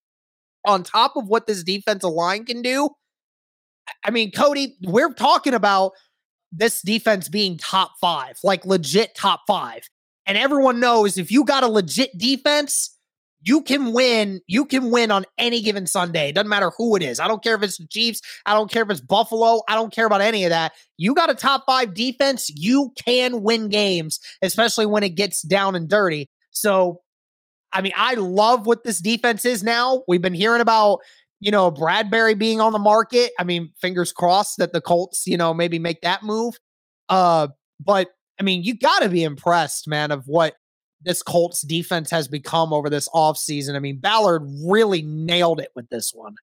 on 0.66 0.83
top 0.83 1.16
of 1.16 1.26
what 1.26 1.46
this 1.46 1.62
defensive 1.62 2.11
line 2.11 2.44
can 2.44 2.61
do, 2.62 2.90
I 4.05 4.11
mean, 4.11 4.31
Cody, 4.33 4.76
we're 4.83 5.12
talking 5.12 5.55
about 5.55 5.92
this 6.52 6.83
defense 6.83 7.29
being 7.29 7.59
top 7.59 7.92
five, 8.00 8.38
like 8.42 8.64
legit 8.64 9.14
top 9.14 9.42
five. 9.46 9.83
And 10.26 10.37
everyone 10.37 10.81
knows 10.81 11.18
if 11.18 11.31
you 11.31 11.44
got 11.44 11.62
a 11.62 11.68
legit 11.68 12.16
defense, 12.18 12.96
you 13.42 13.62
can 13.62 13.92
win. 13.92 14.40
You 14.48 14.64
can 14.64 14.90
win 14.90 15.12
on 15.12 15.24
any 15.38 15.62
given 15.62 15.87
Sunday. 15.87 16.31
It 16.31 16.35
doesn't 16.35 16.48
matter 16.48 16.72
who 16.76 16.96
it 16.96 17.02
is. 17.02 17.20
I 17.20 17.29
don't 17.29 17.42
care 17.42 17.55
if 17.55 17.62
it's 17.62 17.79
the 17.79 17.87
Chiefs. 17.87 18.20
I 18.44 18.55
don't 18.55 18.70
care 18.70 18.83
if 18.83 18.90
it's 18.90 19.00
Buffalo. 19.00 19.62
I 19.68 19.76
don't 19.76 19.92
care 19.92 20.07
about 20.07 20.20
any 20.20 20.44
of 20.44 20.50
that. 20.50 20.72
You 20.96 21.14
got 21.14 21.31
a 21.31 21.35
top 21.35 21.62
five 21.64 21.94
defense. 21.94 22.50
You 22.50 22.92
can 22.96 23.42
win 23.42 23.68
games, 23.68 24.18
especially 24.42 24.87
when 24.87 25.05
it 25.05 25.11
gets 25.11 25.42
down 25.42 25.76
and 25.76 25.88
dirty. 25.88 26.29
So, 26.50 27.02
I 27.77 27.83
mean, 27.83 27.93
I 27.95 28.15
love 28.15 28.67
what 28.67 28.85
this 28.85 29.01
defense 29.01 29.45
is 29.45 29.62
now. 29.62 30.03
We've 30.09 30.23
been 30.23 30.33
hearing 30.33 30.62
about, 30.62 31.01
you 31.41 31.51
know, 31.51 31.71
Bradberry 31.71 32.37
being 32.37 32.59
on 32.59 32.73
the 32.73 32.79
market. 32.79 33.33
I 33.39 33.45
mean, 33.45 33.71
fingers 33.79 34.12
crossed 34.12 34.57
that 34.57 34.73
the 34.73 34.81
Colts, 34.81 35.27
you 35.27 35.37
know, 35.37 35.53
maybe 35.53 35.79
make 35.79 36.01
that 36.01 36.23
move. 36.23 36.55
Uh, 37.11 37.49
but 37.79 38.09
I 38.41 38.45
mean, 38.45 38.62
you 38.62 38.79
got 38.79 39.01
to 39.01 39.11
be 39.11 39.25
impressed, 39.25 39.87
man, 39.87 40.11
of 40.11 40.27
what 40.27 40.55
this 41.03 41.23
Colts 41.23 41.61
defense 41.61 42.11
has 42.11 42.29
become 42.29 42.73
over 42.73 42.89
this 42.89 43.11
offseason. 43.11 43.77
I 43.77 43.79
mean, 43.79 43.99
Ballard 43.99 44.43
really 44.65 45.03
nailed 45.03 45.61
it 45.61 45.69
with 45.77 45.89
this 45.91 46.12
one. 46.15 46.35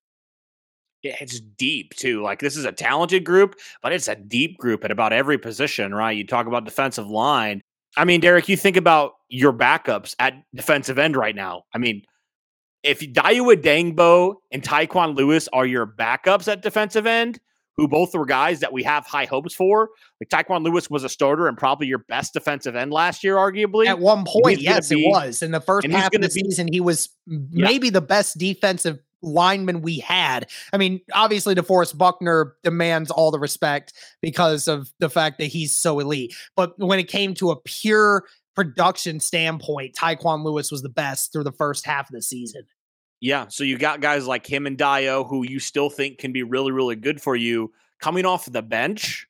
It's 1.01 1.39
deep 1.39 1.95
too. 1.95 2.21
Like 2.21 2.39
this 2.39 2.55
is 2.55 2.63
a 2.63 2.71
talented 2.71 3.25
group, 3.25 3.55
but 3.81 3.91
it's 3.91 4.07
a 4.07 4.15
deep 4.15 4.59
group 4.59 4.85
at 4.85 4.91
about 4.91 5.13
every 5.13 5.39
position, 5.39 5.95
right? 5.95 6.15
You 6.15 6.27
talk 6.27 6.45
about 6.45 6.63
defensive 6.63 7.07
line. 7.07 7.61
I 7.97 8.05
mean, 8.05 8.21
Derek, 8.21 8.49
you 8.49 8.57
think 8.57 8.77
about 8.77 9.13
your 9.29 9.53
backups 9.53 10.15
at 10.19 10.33
defensive 10.53 10.97
end 10.97 11.15
right 11.15 11.35
now. 11.35 11.63
I 11.73 11.77
mean, 11.77 12.03
if 12.83 12.99
Dayo 12.99 13.55
Odeyingbo 13.55 14.35
and 14.51 14.61
Tyquan 14.61 15.15
Lewis 15.15 15.47
are 15.53 15.65
your 15.65 15.87
backups 15.87 16.51
at 16.51 16.61
defensive 16.61 17.05
end, 17.05 17.39
who 17.77 17.87
both 17.87 18.13
were 18.13 18.25
guys 18.25 18.59
that 18.59 18.71
we 18.71 18.83
have 18.83 19.05
high 19.05 19.25
hopes 19.25 19.53
for. 19.53 19.89
Like 20.19 20.29
Tyquan 20.29 20.63
Lewis 20.63 20.89
was 20.89 21.03
a 21.03 21.09
starter 21.09 21.47
and 21.47 21.57
probably 21.57 21.87
your 21.87 21.99
best 21.99 22.33
defensive 22.33 22.75
end 22.75 22.91
last 22.91 23.23
year, 23.23 23.35
arguably. 23.35 23.87
At 23.87 23.99
one 23.99 24.25
point, 24.27 24.61
yes, 24.61 24.89
be, 24.89 25.03
it 25.03 25.09
was. 25.09 25.41
In 25.41 25.51
the 25.51 25.61
first 25.61 25.87
half 25.87 26.13
of 26.13 26.21
the 26.21 26.27
be, 26.27 26.43
season, 26.43 26.67
he 26.71 26.79
was 26.79 27.09
yeah. 27.25 27.65
maybe 27.65 27.89
the 27.89 28.01
best 28.01 28.37
defensive 28.37 28.99
lineman 29.23 29.81
we 29.81 29.99
had. 29.99 30.49
I 30.71 30.77
mean, 30.77 31.01
obviously, 31.13 31.55
DeForest 31.55 31.97
Buckner 31.97 32.55
demands 32.63 33.09
all 33.09 33.31
the 33.31 33.39
respect 33.39 33.93
because 34.21 34.67
of 34.67 34.91
the 34.99 35.09
fact 35.09 35.39
that 35.39 35.45
he's 35.45 35.75
so 35.75 35.99
elite. 35.99 36.35
But 36.55 36.77
when 36.77 36.99
it 36.99 37.07
came 37.07 37.33
to 37.35 37.51
a 37.51 37.55
pure 37.55 38.25
production 38.55 39.19
standpoint, 39.19 39.95
Tyquan 39.95 40.43
Lewis 40.43 40.71
was 40.71 40.83
the 40.83 40.89
best 40.89 41.33
through 41.33 41.45
the 41.45 41.51
first 41.51 41.85
half 41.85 42.09
of 42.09 42.13
the 42.13 42.21
season. 42.21 42.63
Yeah. 43.19 43.47
So 43.47 43.63
you 43.63 43.77
got 43.77 44.01
guys 44.01 44.27
like 44.27 44.45
him 44.45 44.67
and 44.67 44.77
Dayo 44.77 45.27
who 45.27 45.47
you 45.47 45.59
still 45.59 45.89
think 45.89 46.17
can 46.17 46.33
be 46.33 46.43
really, 46.43 46.73
really 46.73 46.97
good 46.97 47.21
for 47.21 47.35
you 47.35 47.71
coming 48.01 48.25
off 48.25 48.45
the 48.51 48.61
bench. 48.61 49.25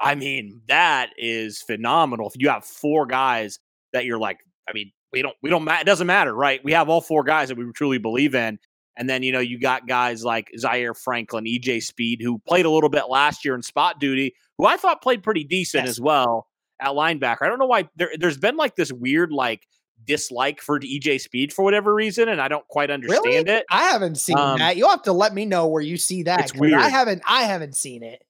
I 0.00 0.16
mean, 0.16 0.60
that 0.66 1.10
is 1.16 1.62
phenomenal. 1.62 2.28
If 2.28 2.34
you 2.36 2.48
have 2.48 2.64
four 2.64 3.06
guys 3.06 3.60
that 3.92 4.04
you're 4.04 4.18
like, 4.18 4.38
I 4.68 4.72
mean, 4.72 4.92
we 5.12 5.22
don't, 5.22 5.36
we 5.40 5.50
don't, 5.50 5.66
it 5.68 5.86
doesn't 5.86 6.06
matter, 6.06 6.34
right? 6.34 6.60
We 6.64 6.72
have 6.72 6.88
all 6.88 7.00
four 7.00 7.22
guys 7.22 7.48
that 7.48 7.56
we 7.56 7.64
truly 7.72 7.98
believe 7.98 8.34
in. 8.34 8.58
And 8.98 9.08
then, 9.08 9.22
you 9.22 9.30
know, 9.30 9.38
you 9.38 9.58
got 9.58 9.86
guys 9.86 10.24
like 10.24 10.50
Zaire 10.58 10.92
Franklin, 10.92 11.44
EJ 11.44 11.84
Speed, 11.84 12.20
who 12.20 12.38
played 12.40 12.66
a 12.66 12.70
little 12.70 12.90
bit 12.90 13.04
last 13.08 13.44
year 13.44 13.54
in 13.54 13.62
spot 13.62 14.00
duty, 14.00 14.34
who 14.58 14.66
I 14.66 14.76
thought 14.76 15.00
played 15.00 15.22
pretty 15.22 15.44
decent 15.44 15.84
yes. 15.84 15.90
as 15.90 16.00
well 16.00 16.48
at 16.80 16.90
linebacker. 16.90 17.42
I 17.42 17.48
don't 17.48 17.60
know 17.60 17.66
why 17.66 17.88
there, 17.96 18.10
there's 18.18 18.38
been 18.38 18.56
like 18.56 18.74
this 18.74 18.92
weird, 18.92 19.30
like, 19.30 19.66
dislike 20.04 20.60
for 20.60 20.80
EJ 20.80 21.20
Speed 21.20 21.52
for 21.52 21.64
whatever 21.64 21.94
reason, 21.94 22.28
and 22.28 22.40
I 22.40 22.48
don't 22.48 22.66
quite 22.68 22.90
understand 22.90 23.24
really? 23.24 23.58
it. 23.58 23.64
I 23.70 23.84
haven't 23.84 24.16
seen 24.16 24.38
um, 24.38 24.58
that. 24.58 24.76
You'll 24.76 24.90
have 24.90 25.02
to 25.02 25.12
let 25.12 25.32
me 25.32 25.44
know 25.44 25.68
where 25.68 25.82
you 25.82 25.96
see 25.96 26.24
that. 26.24 26.40
It's 26.40 26.54
weird. 26.54 26.74
I 26.80 26.88
haven't. 26.88 27.22
I 27.26 27.42
haven't 27.42 27.76
seen 27.76 28.02
it. 28.02 28.24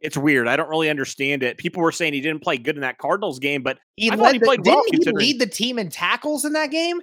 It's 0.00 0.16
weird. 0.16 0.48
I 0.48 0.56
don't 0.56 0.68
really 0.68 0.90
understand 0.90 1.44
it. 1.44 1.58
People 1.58 1.82
were 1.82 1.92
saying 1.92 2.12
he 2.12 2.20
didn't 2.20 2.42
play 2.42 2.58
good 2.58 2.74
in 2.74 2.82
that 2.82 2.98
Cardinals 2.98 3.38
game, 3.38 3.62
but 3.62 3.78
he, 3.96 4.04
he 4.04 4.10
the, 4.10 4.16
played 4.16 4.40
didn't 4.40 4.66
well. 4.66 4.82
he 4.90 4.98
lead 5.12 5.40
the 5.40 5.46
team 5.46 5.78
in 5.78 5.90
tackles 5.90 6.44
in 6.44 6.54
that 6.54 6.72
game? 6.72 7.00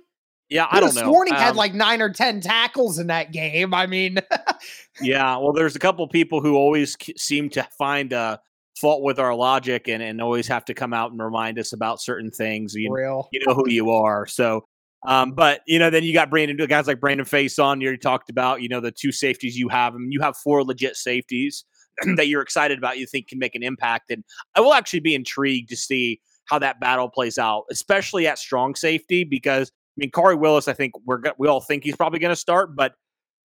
Yeah, 0.49 0.67
I 0.69 0.79
don't 0.79 0.95
know. 0.95 1.11
Warning 1.11 1.33
um, 1.33 1.39
had 1.39 1.55
like 1.55 1.73
nine 1.73 2.01
or 2.01 2.11
ten 2.11 2.41
tackles 2.41 2.97
in 2.97 3.07
that 3.07 3.31
game. 3.31 3.73
I 3.73 3.85
mean, 3.85 4.17
yeah. 5.01 5.37
Well, 5.37 5.53
there's 5.53 5.75
a 5.75 5.79
couple 5.79 6.07
people 6.07 6.41
who 6.41 6.55
always 6.55 6.97
seem 7.17 7.49
to 7.51 7.67
find 7.77 8.13
uh, 8.13 8.37
fault 8.79 9.03
with 9.03 9.19
our 9.19 9.35
logic 9.35 9.87
and, 9.87 10.01
and 10.01 10.21
always 10.21 10.47
have 10.47 10.65
to 10.65 10.73
come 10.73 10.93
out 10.93 11.11
and 11.11 11.21
remind 11.21 11.59
us 11.59 11.71
about 11.73 12.01
certain 12.01 12.31
things. 12.31 12.73
You, 12.73 12.91
Real. 12.91 13.29
you 13.31 13.41
know 13.45 13.53
who 13.53 13.69
you 13.69 13.91
are. 13.91 14.25
So 14.25 14.65
Um, 15.07 15.31
but 15.31 15.61
you 15.65 15.79
know, 15.79 15.89
then 15.89 16.03
you 16.03 16.13
got 16.13 16.29
Brandon, 16.29 16.57
guys 16.67 16.87
like 16.87 16.99
Brandon 16.99 17.25
Facyson. 17.25 17.81
You 17.81 17.87
already 17.87 17.99
talked 17.99 18.29
about, 18.29 18.61
you 18.61 18.69
know, 18.69 18.81
the 18.81 18.91
two 18.91 19.11
safeties 19.11 19.57
you 19.57 19.69
have. 19.69 19.93
I 19.93 19.97
mean, 19.97 20.11
you 20.11 20.21
have 20.21 20.35
four 20.37 20.63
legit 20.63 20.95
safeties 20.95 21.63
that 22.15 22.27
you're 22.27 22.41
excited 22.41 22.77
about. 22.77 22.97
You 22.97 23.05
think 23.05 23.27
can 23.27 23.39
make 23.39 23.55
an 23.55 23.63
impact, 23.63 24.11
and 24.11 24.23
I 24.55 24.61
will 24.61 24.73
actually 24.73 24.99
be 24.99 25.15
intrigued 25.15 25.69
to 25.69 25.77
see 25.77 26.19
how 26.45 26.59
that 26.59 26.79
battle 26.79 27.09
plays 27.09 27.37
out, 27.37 27.65
especially 27.71 28.27
at 28.27 28.39
strong 28.39 28.75
safety. 28.75 29.23
Because 29.23 29.71
mean, 29.99 30.11
Khari 30.11 30.39
Willis, 30.39 30.67
I 30.67 30.73
think 30.73 30.93
we're 31.05 31.21
we 31.37 31.47
all 31.47 31.61
think 31.61 31.83
he's 31.83 31.95
probably 31.95 32.19
going 32.19 32.31
to 32.31 32.39
start, 32.39 32.75
but 32.75 32.93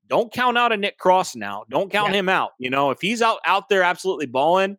don't 0.08 0.32
count 0.32 0.58
out 0.58 0.72
a 0.72 0.76
Nick 0.76 0.98
Cross 0.98 1.36
now. 1.36 1.64
Don't 1.70 1.90
count 1.90 2.12
yeah. 2.12 2.18
him 2.18 2.28
out. 2.28 2.50
You 2.58 2.70
know, 2.70 2.90
if 2.90 3.00
he's 3.00 3.22
out 3.22 3.38
out 3.46 3.68
there 3.68 3.82
absolutely 3.82 4.26
balling, 4.26 4.76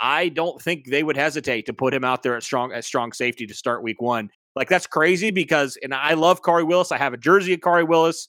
I 0.00 0.28
don't 0.28 0.60
think 0.60 0.86
they 0.86 1.02
would 1.02 1.16
hesitate 1.16 1.66
to 1.66 1.74
put 1.74 1.92
him 1.92 2.04
out 2.04 2.22
there 2.22 2.36
at 2.36 2.42
strong 2.42 2.72
at 2.72 2.84
strong 2.84 3.12
safety 3.12 3.46
to 3.46 3.54
start 3.54 3.82
week 3.82 4.00
one. 4.00 4.30
Like 4.56 4.68
that's 4.68 4.86
crazy 4.86 5.30
because, 5.30 5.78
and 5.82 5.94
I 5.94 6.14
love 6.14 6.42
Khari 6.42 6.66
Willis. 6.66 6.92
I 6.92 6.98
have 6.98 7.12
a 7.12 7.18
jersey 7.18 7.54
of 7.54 7.60
Khari 7.60 7.86
Willis. 7.86 8.28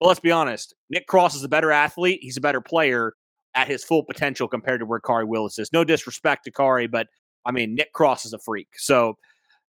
But 0.00 0.08
let's 0.08 0.20
be 0.20 0.32
honest, 0.32 0.74
Nick 0.90 1.06
Cross 1.06 1.36
is 1.36 1.44
a 1.44 1.48
better 1.48 1.70
athlete. 1.70 2.18
He's 2.22 2.36
a 2.36 2.40
better 2.40 2.60
player 2.60 3.14
at 3.54 3.68
his 3.68 3.84
full 3.84 4.02
potential 4.02 4.48
compared 4.48 4.80
to 4.80 4.86
where 4.86 5.00
Khari 5.00 5.28
Willis 5.28 5.58
is. 5.58 5.72
No 5.72 5.84
disrespect 5.84 6.44
to 6.44 6.50
Khari, 6.50 6.90
but 6.90 7.06
I 7.44 7.52
mean 7.52 7.74
Nick 7.74 7.92
Cross 7.92 8.24
is 8.24 8.32
a 8.32 8.38
freak. 8.38 8.68
So 8.76 9.16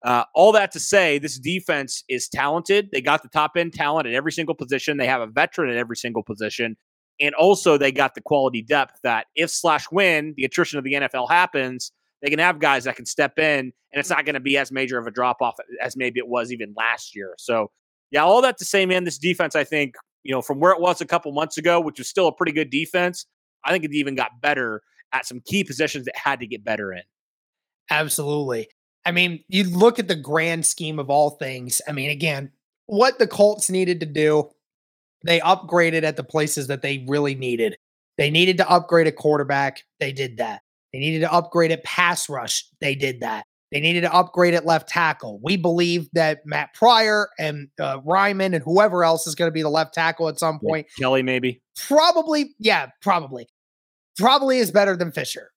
uh, 0.03 0.23
all 0.33 0.51
that 0.53 0.71
to 0.71 0.79
say, 0.79 1.19
this 1.19 1.37
defense 1.37 2.03
is 2.09 2.27
talented. 2.27 2.89
They 2.91 3.01
got 3.01 3.21
the 3.21 3.29
top 3.29 3.51
end 3.55 3.73
talent 3.73 4.07
at 4.07 4.13
every 4.13 4.31
single 4.31 4.55
position. 4.55 4.97
They 4.97 5.07
have 5.07 5.21
a 5.21 5.27
veteran 5.27 5.69
at 5.69 5.77
every 5.77 5.95
single 5.95 6.23
position. 6.23 6.75
And 7.19 7.35
also, 7.35 7.77
they 7.77 7.91
got 7.91 8.15
the 8.15 8.21
quality 8.21 8.63
depth 8.63 8.99
that 9.03 9.27
if 9.35 9.51
slash 9.51 9.85
when 9.91 10.33
the 10.37 10.43
attrition 10.43 10.79
of 10.79 10.83
the 10.83 10.93
NFL 10.93 11.29
happens, 11.29 11.91
they 12.21 12.29
can 12.29 12.39
have 12.39 12.59
guys 12.59 12.85
that 12.85 12.95
can 12.95 13.05
step 13.05 13.37
in, 13.37 13.59
and 13.59 13.73
it's 13.93 14.09
not 14.09 14.25
going 14.25 14.33
to 14.33 14.39
be 14.39 14.57
as 14.57 14.71
major 14.71 14.97
of 14.97 15.05
a 15.05 15.11
drop 15.11 15.41
off 15.41 15.55
as 15.81 15.95
maybe 15.95 16.19
it 16.19 16.27
was 16.27 16.51
even 16.51 16.73
last 16.75 17.15
year. 17.15 17.33
So, 17.37 17.71
yeah, 18.09 18.23
all 18.23 18.41
that 18.41 18.57
to 18.59 18.65
say, 18.65 18.85
man, 18.85 19.03
this 19.03 19.17
defense, 19.17 19.55
I 19.55 19.63
think, 19.63 19.95
you 20.23 20.31
know, 20.31 20.41
from 20.41 20.59
where 20.59 20.71
it 20.71 20.79
was 20.79 21.01
a 21.01 21.05
couple 21.05 21.31
months 21.31 21.57
ago, 21.57 21.79
which 21.79 21.99
was 21.99 22.07
still 22.07 22.27
a 22.27 22.31
pretty 22.31 22.51
good 22.51 22.69
defense, 22.69 23.25
I 23.63 23.71
think 23.71 23.83
it 23.83 23.93
even 23.93 24.15
got 24.15 24.41
better 24.41 24.81
at 25.13 25.25
some 25.25 25.41
key 25.45 25.63
positions 25.63 26.05
that 26.05 26.15
had 26.15 26.39
to 26.39 26.47
get 26.47 26.63
better 26.63 26.91
in. 26.93 27.03
Absolutely. 27.89 28.67
I 29.05 29.11
mean, 29.11 29.43
you 29.47 29.63
look 29.63 29.99
at 29.99 30.07
the 30.07 30.15
grand 30.15 30.65
scheme 30.65 30.99
of 30.99 31.09
all 31.09 31.31
things. 31.31 31.81
I 31.87 31.91
mean, 31.91 32.09
again, 32.09 32.51
what 32.85 33.19
the 33.19 33.27
Colts 33.27 33.69
needed 33.69 33.99
to 34.01 34.05
do, 34.05 34.49
they 35.25 35.39
upgraded 35.39 36.03
at 36.03 36.17
the 36.17 36.23
places 36.23 36.67
that 36.67 36.81
they 36.81 37.05
really 37.07 37.35
needed. 37.35 37.77
They 38.17 38.29
needed 38.29 38.57
to 38.57 38.69
upgrade 38.69 39.07
a 39.07 39.11
quarterback. 39.11 39.83
They 39.99 40.11
did 40.11 40.37
that. 40.37 40.61
They 40.93 40.99
needed 40.99 41.21
to 41.21 41.31
upgrade 41.31 41.71
at 41.71 41.83
pass 41.83 42.29
rush. 42.29 42.65
They 42.79 42.95
did 42.95 43.21
that. 43.21 43.45
They 43.71 43.79
needed 43.79 44.01
to 44.01 44.13
upgrade 44.13 44.53
at 44.53 44.65
left 44.65 44.89
tackle. 44.89 45.39
We 45.41 45.55
believe 45.55 46.09
that 46.13 46.45
Matt 46.45 46.73
Pryor 46.73 47.29
and 47.39 47.69
uh, 47.79 48.01
Raimann 48.01 48.53
and 48.53 48.61
whoever 48.63 49.05
else 49.05 49.25
is 49.25 49.33
going 49.33 49.47
to 49.47 49.53
be 49.53 49.61
the 49.61 49.69
left 49.69 49.93
tackle 49.93 50.27
at 50.27 50.37
some 50.37 50.59
point. 50.59 50.87
Yeah, 50.97 51.05
Kelly, 51.05 51.23
maybe. 51.23 51.61
Probably, 51.87 52.53
yeah, 52.59 52.87
probably. 53.01 53.47
Probably 54.17 54.57
is 54.57 54.71
better 54.71 54.97
than 54.97 55.13
Fisher 55.13 55.51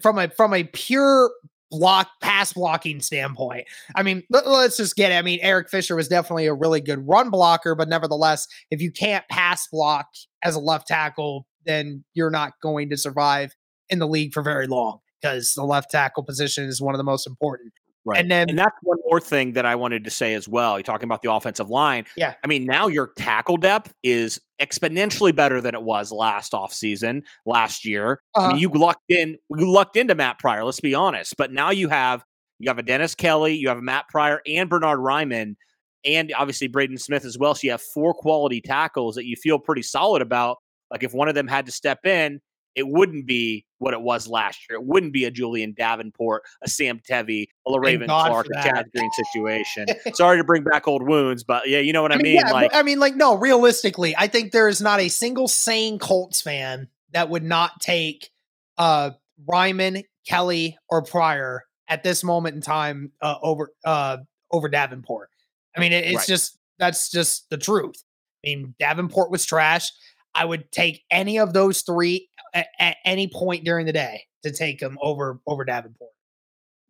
from 0.00 0.18
a 0.18 0.30
from 0.30 0.54
a 0.54 0.64
pure 0.64 1.30
block 1.70 2.08
pass 2.20 2.52
blocking 2.52 3.00
standpoint. 3.00 3.66
I 3.94 4.02
mean, 4.02 4.22
let, 4.30 4.46
us 4.46 4.76
just 4.76 4.96
get 4.96 5.12
it. 5.12 5.16
I 5.16 5.22
mean, 5.22 5.38
Eric 5.42 5.68
Fisher 5.68 5.96
was 5.96 6.08
definitely 6.08 6.46
a 6.46 6.54
really 6.54 6.80
good 6.80 7.06
run 7.06 7.30
blocker, 7.30 7.74
but 7.74 7.88
nevertheless, 7.88 8.46
if 8.70 8.80
you 8.80 8.90
can't 8.90 9.26
pass 9.28 9.66
block 9.68 10.06
as 10.42 10.54
a 10.54 10.60
left 10.60 10.86
tackle, 10.88 11.46
then 11.66 12.04
you're 12.14 12.30
not 12.30 12.52
going 12.62 12.90
to 12.90 12.96
survive 12.96 13.54
in 13.90 13.98
the 13.98 14.08
league 14.08 14.32
for 14.32 14.42
very 14.42 14.66
long 14.66 14.98
because 15.20 15.54
the 15.54 15.64
left 15.64 15.90
tackle 15.90 16.22
position 16.22 16.64
is 16.64 16.80
one 16.80 16.94
of 16.94 16.98
the 16.98 17.04
most 17.04 17.26
important. 17.26 17.72
Right. 18.08 18.20
And 18.20 18.30
then 18.30 18.48
and 18.48 18.58
that's 18.58 18.76
one 18.82 18.96
more 19.04 19.20
thing 19.20 19.52
that 19.52 19.66
I 19.66 19.74
wanted 19.74 20.02
to 20.04 20.10
say 20.10 20.32
as 20.32 20.48
well. 20.48 20.78
You're 20.78 20.82
talking 20.82 21.04
about 21.04 21.20
the 21.20 21.30
offensive 21.30 21.68
line. 21.68 22.06
Yeah. 22.16 22.34
I 22.42 22.46
mean, 22.46 22.64
now 22.64 22.86
your 22.86 23.12
tackle 23.18 23.58
depth 23.58 23.92
is 24.02 24.40
exponentially 24.58 25.34
better 25.34 25.60
than 25.60 25.74
it 25.74 25.82
was 25.82 26.10
last 26.10 26.52
offseason, 26.52 27.22
last 27.44 27.84
year. 27.84 28.22
Uh-huh. 28.34 28.46
I 28.46 28.48
mean, 28.48 28.52
uh-huh. 28.52 28.60
you 28.60 28.80
lucked 28.80 29.10
in 29.10 29.36
you 29.54 29.70
lucked 29.70 29.98
into 29.98 30.14
Matt 30.14 30.38
Pryor, 30.38 30.64
let's 30.64 30.80
be 30.80 30.94
honest. 30.94 31.36
But 31.36 31.52
now 31.52 31.70
you 31.70 31.90
have 31.90 32.24
you 32.58 32.70
have 32.70 32.78
a 32.78 32.82
Dennis 32.82 33.14
Kelly, 33.14 33.54
you 33.54 33.68
have 33.68 33.78
a 33.78 33.82
Matt 33.82 34.08
Pryor 34.08 34.40
and 34.46 34.70
Bernard 34.70 35.00
Raimann, 35.00 35.56
and 36.02 36.32
obviously 36.34 36.66
Braden 36.66 36.96
Smith 36.96 37.26
as 37.26 37.36
well. 37.36 37.54
So 37.54 37.60
you 37.64 37.72
have 37.72 37.82
four 37.82 38.14
quality 38.14 38.62
tackles 38.62 39.16
that 39.16 39.26
you 39.26 39.36
feel 39.36 39.58
pretty 39.58 39.82
solid 39.82 40.22
about. 40.22 40.56
Like 40.90 41.02
if 41.02 41.12
one 41.12 41.28
of 41.28 41.34
them 41.34 41.46
had 41.46 41.66
to 41.66 41.72
step 41.72 42.06
in, 42.06 42.40
it 42.78 42.86
wouldn't 42.86 43.26
be 43.26 43.66
what 43.78 43.92
it 43.92 44.00
was 44.00 44.28
last 44.28 44.60
year. 44.68 44.78
It 44.78 44.84
wouldn't 44.84 45.12
be 45.12 45.24
a 45.24 45.30
Julian 45.32 45.74
Davenport, 45.76 46.44
a 46.62 46.68
Sam 46.68 47.00
Tevi, 47.00 47.48
a 47.66 47.70
Le'Raven 47.70 48.06
Clark, 48.06 48.46
a 48.46 48.58
Chaz 48.58 48.84
Green 48.94 49.10
situation. 49.10 49.86
Sorry 50.14 50.38
to 50.38 50.44
bring 50.44 50.62
back 50.62 50.86
old 50.86 51.02
wounds, 51.02 51.42
but 51.42 51.68
yeah, 51.68 51.80
you 51.80 51.92
know 51.92 52.02
what 52.02 52.12
I, 52.12 52.14
I 52.14 52.18
mean. 52.18 52.24
mean? 52.24 52.36
Yeah, 52.36 52.52
like, 52.52 52.70
I 52.72 52.82
mean, 52.82 53.00
like, 53.00 53.16
no, 53.16 53.36
realistically, 53.36 54.14
I 54.16 54.28
think 54.28 54.52
there 54.52 54.68
is 54.68 54.80
not 54.80 55.00
a 55.00 55.08
single 55.08 55.48
sane 55.48 55.98
Colts 55.98 56.40
fan 56.40 56.88
that 57.12 57.28
would 57.28 57.44
not 57.44 57.80
take 57.80 58.30
uh 58.78 59.10
Raimann, 59.48 60.04
Kelly, 60.26 60.78
or 60.88 61.02
Pryor 61.02 61.64
at 61.88 62.04
this 62.04 62.22
moment 62.22 62.54
in 62.54 62.60
time 62.62 63.10
uh, 63.20 63.36
over 63.42 63.72
uh 63.84 64.18
over 64.52 64.68
Davenport. 64.68 65.30
I 65.76 65.80
mean, 65.80 65.92
it, 65.92 66.04
it's 66.04 66.16
right. 66.16 66.26
just 66.28 66.58
that's 66.78 67.10
just 67.10 67.50
the 67.50 67.58
truth. 67.58 68.04
I 68.44 68.48
mean, 68.48 68.74
Davenport 68.78 69.32
was 69.32 69.44
trash. 69.44 69.90
I 70.34 70.44
would 70.44 70.70
take 70.70 71.02
any 71.10 71.38
of 71.38 71.52
those 71.52 71.82
three 71.82 72.28
at, 72.54 72.68
at 72.78 72.96
any 73.04 73.28
point 73.28 73.64
during 73.64 73.86
the 73.86 73.92
day 73.92 74.22
to 74.42 74.52
take 74.52 74.78
them 74.78 74.98
over 75.00 75.40
over 75.46 75.64
Davenport. 75.64 76.10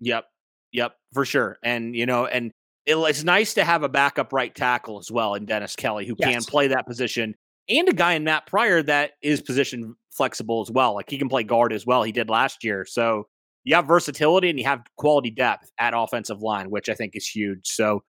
Yep, 0.01 0.25
yep, 0.73 0.97
for 1.13 1.25
sure. 1.25 1.59
And 1.63 1.95
you 1.95 2.07
know, 2.07 2.27
and 2.27 2.53
it, 2.87 2.97
it's 2.97 3.25
nice 3.25 3.55
to 3.55 3.65
have 3.65 3.83
a 3.83 3.89
backup 3.89 4.33
right 4.33 4.55
tackle 4.55 4.99
as 4.99 5.11
well 5.11 5.35
in 5.35 5.47
Dennis 5.47 5.77
Kelly 5.77 6.07
who 6.07 6.15
yes. 6.19 6.33
can 6.33 6.43
play 6.43 6.69
that 6.69 6.87
position, 6.87 7.35
and 7.69 7.89
a 7.89 7.93
guy 7.93 8.15
in 8.15 8.25
Matt 8.25 8.47
Pryor 8.47 8.83
that 8.85 9.13
is 9.23 9.41
position 9.41 9.97
flexible 10.11 10.61
as 10.61 10.71
well. 10.71 10.95
Like 10.95 11.11
he 11.11 11.19
can 11.19 11.29
play 11.29 11.45
guard 11.45 11.73
as 11.73 11.87
well. 11.87 12.03
He 12.03 12.13
did 12.13 12.29
last 12.29 12.65
year, 12.65 12.85
so 12.85 13.29
you 13.65 13.75
have 13.75 13.87
versatility 13.87 14.51
and 14.51 14.59
you 14.59 14.65
have 14.65 14.83
quality 14.97 15.31
depth 15.31 15.71
at 15.79 15.95
offensive 15.97 16.41
line, 16.41 16.71
which 16.71 16.89
I 16.89 16.95
think 16.95 17.17
is 17.17 17.27
huge. 17.27 17.67
So. 17.67 18.03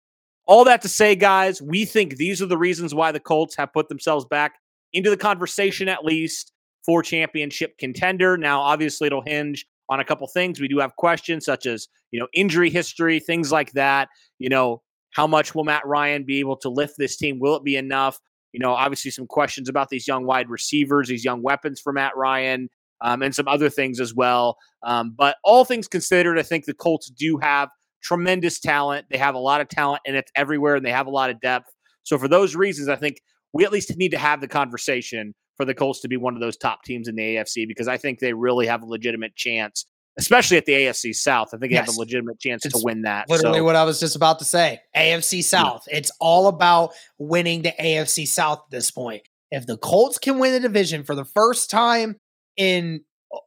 All 0.49 0.63
that 0.63 0.81
to 0.83 0.87
say, 0.87 1.13
guys, 1.17 1.61
we 1.61 1.83
think 1.83 2.15
these 2.15 2.41
are 2.41 2.45
the 2.45 2.57
reasons 2.57 2.95
why 2.95 3.11
the 3.11 3.19
Colts 3.19 3.57
have 3.57 3.73
put 3.73 3.89
themselves 3.89 4.23
back 4.23 4.53
into 4.93 5.09
the 5.09 5.17
conversation 5.17 5.89
at 5.89 6.05
least 6.05 6.53
for 6.87 7.03
championship 7.03 7.77
contender. 7.77 8.37
Now, 8.37 8.61
obviously, 8.61 9.07
it'll 9.07 9.21
hinge 9.21 9.65
on 9.89 9.99
a 9.99 10.05
couple 10.05 10.25
things. 10.27 10.59
We 10.59 10.69
do 10.69 10.79
have 10.79 10.95
questions 10.95 11.45
such 11.45 11.65
as, 11.65 11.87
you 12.11 12.19
know, 12.19 12.27
injury 12.33 12.69
history, 12.69 13.19
things 13.19 13.51
like 13.51 13.73
that. 13.73 14.07
You 14.39 14.49
know, 14.49 14.81
how 15.11 15.27
much 15.27 15.53
will 15.53 15.65
Matt 15.65 15.85
Ryan 15.85 16.23
be 16.25 16.39
able 16.39 16.57
to 16.57 16.69
lift 16.69 16.95
this 16.97 17.17
team? 17.17 17.39
Will 17.39 17.55
it 17.55 17.63
be 17.63 17.75
enough? 17.75 18.19
You 18.53 18.61
know, 18.61 18.73
obviously, 18.73 19.11
some 19.11 19.27
questions 19.27 19.69
about 19.69 19.89
these 19.89 20.07
young 20.07 20.25
wide 20.25 20.49
receivers, 20.49 21.09
these 21.09 21.25
young 21.25 21.43
weapons 21.43 21.81
for 21.81 21.91
Matt 21.91 22.15
Ryan, 22.15 22.69
um, 23.01 23.21
and 23.21 23.35
some 23.35 23.47
other 23.49 23.69
things 23.69 23.99
as 23.99 24.15
well. 24.15 24.57
Um, 24.83 25.13
but 25.15 25.35
all 25.43 25.65
things 25.65 25.87
considered, 25.87 26.39
I 26.39 26.43
think 26.43 26.65
the 26.65 26.73
Colts 26.73 27.11
do 27.11 27.37
have 27.41 27.69
tremendous 28.01 28.59
talent. 28.59 29.07
They 29.11 29.17
have 29.17 29.35
a 29.35 29.39
lot 29.39 29.59
of 29.59 29.67
talent, 29.67 30.01
and 30.07 30.15
it's 30.15 30.31
everywhere, 30.35 30.75
and 30.75 30.85
they 30.85 30.91
have 30.91 31.07
a 31.07 31.11
lot 31.11 31.29
of 31.29 31.41
depth. 31.41 31.69
So, 32.03 32.17
for 32.17 32.29
those 32.29 32.55
reasons, 32.55 32.87
I 32.87 32.95
think 32.95 33.17
we 33.53 33.65
at 33.65 33.73
least 33.73 33.95
need 33.97 34.11
to 34.11 34.17
have 34.17 34.39
the 34.39 34.47
conversation 34.47 35.35
for 35.57 35.65
the 35.65 35.73
Colts 35.73 35.99
to 36.01 36.07
be 36.07 36.17
one 36.17 36.35
of 36.35 36.39
those 36.39 36.55
top 36.55 36.83
teams 36.83 37.07
in 37.07 37.15
the 37.15 37.35
AFC 37.35 37.67
because 37.67 37.87
I 37.87 37.97
think 37.97 38.19
they 38.19 38.33
really 38.33 38.67
have 38.67 38.83
a 38.83 38.85
legitimate 38.85 39.35
chance, 39.35 39.85
especially 40.17 40.57
at 40.57 40.65
the 40.65 40.73
AFC 40.73 41.13
South. 41.15 41.49
I 41.53 41.57
think 41.57 41.71
yes. 41.71 41.85
they 41.87 41.91
have 41.91 41.97
a 41.97 41.99
legitimate 41.99 42.39
chance 42.39 42.65
it's 42.65 42.79
to 42.79 42.85
win 42.85 43.01
that. 43.01 43.29
Literally, 43.29 43.59
so. 43.59 43.63
what 43.63 43.75
I 43.75 43.83
was 43.83 43.99
just 43.99 44.15
about 44.15 44.39
to 44.39 44.45
say 44.45 44.79
AFC 44.95 45.43
South. 45.43 45.85
Yeah. 45.89 45.97
It's 45.97 46.11
all 46.19 46.47
about 46.47 46.93
winning 47.17 47.63
the 47.63 47.73
AFC 47.79 48.27
South 48.27 48.59
at 48.65 48.71
this 48.71 48.91
point. 48.91 49.23
If 49.51 49.65
the 49.65 49.77
Colts 49.77 50.19
can 50.19 50.39
win 50.39 50.53
the 50.53 50.59
division 50.59 51.03
for 51.03 51.15
the 51.15 51.25
first 51.25 51.69
time 51.69 52.17
in 52.55 53.01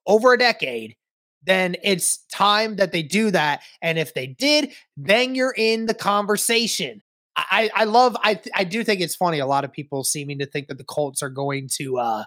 over 0.07 0.33
a 0.33 0.39
decade, 0.39 0.97
then 1.45 1.77
it's 1.83 2.19
time 2.33 2.77
that 2.77 2.93
they 2.93 3.03
do 3.03 3.31
that. 3.31 3.63
And 3.81 3.99
if 3.99 4.15
they 4.15 4.27
did, 4.27 4.73
then 4.97 5.35
you're 5.35 5.55
in 5.57 5.87
the 5.87 5.95
conversation. 5.95 7.03
I, 7.51 7.71
I 7.75 7.85
love 7.85 8.17
I 8.23 8.41
I 8.55 8.65
do 8.65 8.85
think 8.85 9.01
it's 9.01 9.17
funny. 9.17 9.39
A 9.39 9.47
lot 9.47 9.65
of 9.65 9.73
people 9.73 10.05
seeming 10.05 10.39
to 10.39 10.47
think 10.47 10.69
that 10.69 10.79
the 10.79 10.85
Colts 10.85 11.23
are 11.23 11.31
going 11.31 11.69
to 11.79 11.99
uh, 11.99 12.25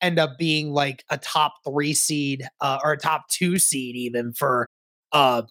end 0.00 0.18
up 0.18 0.38
being 0.38 0.72
like 0.72 1.04
a 1.10 1.18
top 1.18 1.54
three 1.66 1.94
seed 1.94 2.46
uh, 2.60 2.78
or 2.84 2.92
a 2.92 2.98
top 2.98 3.28
two 3.28 3.58
seed 3.58 3.96
even 3.96 4.32
for 4.32 4.66
uh, 5.12 5.42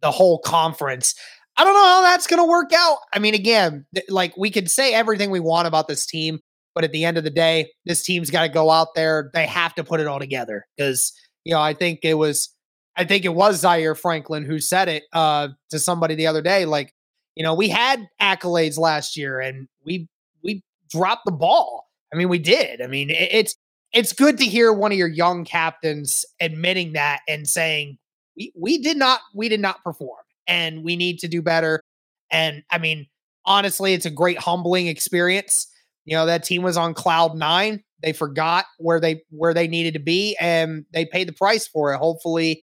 the 0.00 0.10
whole 0.10 0.38
conference. 0.38 1.14
I 1.56 1.64
don't 1.64 1.74
know 1.74 1.84
how 1.84 2.02
that's 2.02 2.26
going 2.26 2.42
to 2.42 2.48
work 2.48 2.72
out. 2.72 2.98
I 3.12 3.20
mean, 3.20 3.34
again, 3.34 3.86
th- 3.94 4.06
like 4.08 4.36
we 4.36 4.50
could 4.50 4.70
say 4.70 4.92
everything 4.92 5.30
we 5.30 5.40
want 5.40 5.68
about 5.68 5.86
this 5.86 6.04
team, 6.04 6.40
but 6.74 6.82
at 6.82 6.92
the 6.92 7.04
end 7.04 7.16
of 7.16 7.24
the 7.24 7.30
day, 7.30 7.70
this 7.84 8.02
team's 8.02 8.30
got 8.30 8.42
to 8.42 8.48
go 8.48 8.70
out 8.70 8.88
there. 8.96 9.30
They 9.32 9.46
have 9.46 9.74
to 9.76 9.84
put 9.84 10.00
it 10.00 10.06
all 10.06 10.18
together 10.18 10.66
because 10.76 11.12
you 11.44 11.54
know 11.54 11.60
I 11.60 11.74
think 11.74 12.00
it 12.02 12.14
was 12.14 12.54
I 12.96 13.04
think 13.04 13.24
it 13.24 13.34
was 13.34 13.60
Zaire 13.60 13.94
Franklin 13.94 14.44
who 14.44 14.58
said 14.58 14.88
it 14.88 15.04
uh, 15.12 15.48
to 15.70 15.78
somebody 15.78 16.14
the 16.14 16.26
other 16.26 16.42
day. 16.42 16.64
Like 16.64 16.92
you 17.36 17.42
know, 17.42 17.54
we 17.54 17.68
had 17.68 18.06
accolades 18.20 18.78
last 18.78 19.16
year 19.16 19.40
and 19.40 19.68
we 19.84 20.08
we 20.42 20.62
dropped 20.90 21.24
the 21.24 21.32
ball. 21.32 21.86
I 22.12 22.16
mean, 22.16 22.28
we 22.28 22.38
did. 22.38 22.80
I 22.80 22.86
mean, 22.86 23.10
it, 23.10 23.28
it's 23.32 23.56
it's 23.92 24.12
good 24.12 24.38
to 24.38 24.44
hear 24.44 24.72
one 24.72 24.92
of 24.92 24.98
your 24.98 25.08
young 25.08 25.44
captains 25.44 26.24
admitting 26.40 26.92
that 26.92 27.20
and 27.28 27.48
saying 27.48 27.98
we 28.36 28.52
we 28.56 28.78
did 28.78 28.96
not 28.96 29.20
we 29.34 29.48
did 29.48 29.60
not 29.60 29.82
perform 29.82 30.22
and 30.46 30.84
we 30.84 30.96
need 30.96 31.18
to 31.20 31.28
do 31.28 31.42
better. 31.42 31.80
And 32.30 32.62
I 32.70 32.78
mean, 32.78 33.06
honestly, 33.44 33.94
it's 33.94 34.06
a 34.06 34.10
great 34.10 34.38
humbling 34.38 34.86
experience. 34.86 35.68
You 36.04 36.16
know, 36.16 36.26
that 36.26 36.44
team 36.44 36.62
was 36.62 36.76
on 36.76 36.94
cloud 36.94 37.36
nine. 37.36 37.82
They 38.02 38.12
forgot 38.12 38.66
where 38.78 39.00
they 39.00 39.22
where 39.30 39.54
they 39.54 39.66
needed 39.66 39.94
to 39.94 40.00
be 40.00 40.36
and 40.38 40.84
they 40.92 41.06
paid 41.06 41.28
the 41.28 41.32
price 41.32 41.66
for 41.66 41.94
it. 41.94 41.98
Hopefully, 41.98 42.62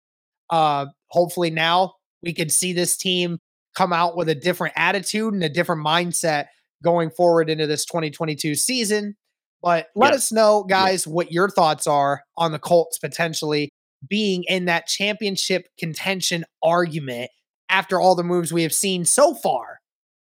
uh, 0.51 0.87
hopefully 1.09 1.51
now 1.51 1.95
we 2.23 2.33
can 2.35 2.51
see 2.51 2.73
this 2.73 2.97
team 2.97 3.39
come 3.75 3.93
out 3.93 4.17
with 4.17 4.29
a 4.29 4.35
different 4.35 4.75
attitude 4.77 5.35
and 5.35 5.43
a 5.43 5.49
different 5.49 5.85
mindset 5.85 6.47
going 6.83 7.11
forward 7.11 7.51
into 7.51 7.67
this 7.67 7.85
2022 7.85 8.55
season. 8.55 9.17
But 9.63 9.89
let 9.95 10.15
us 10.15 10.33
know, 10.33 10.65
guys, 10.65 11.07
what 11.07 11.33
your 11.33 11.51
thoughts 11.51 11.87
are 11.87 12.23
on 12.37 12.53
the 12.53 12.59
Colts 12.59 12.99
potentially 12.99 13.69
being 14.09 14.45
in 14.49 14.65
that 14.65 14.87
championship 14.87 15.67
contention 15.79 16.45
argument 16.63 17.31
after 17.69 18.01
all 18.01 18.15
the 18.15 18.25
moves 18.25 18.53
we 18.53 18.63
have 18.63 18.73
seen 18.73 19.05
so 19.05 19.35
far 19.35 19.81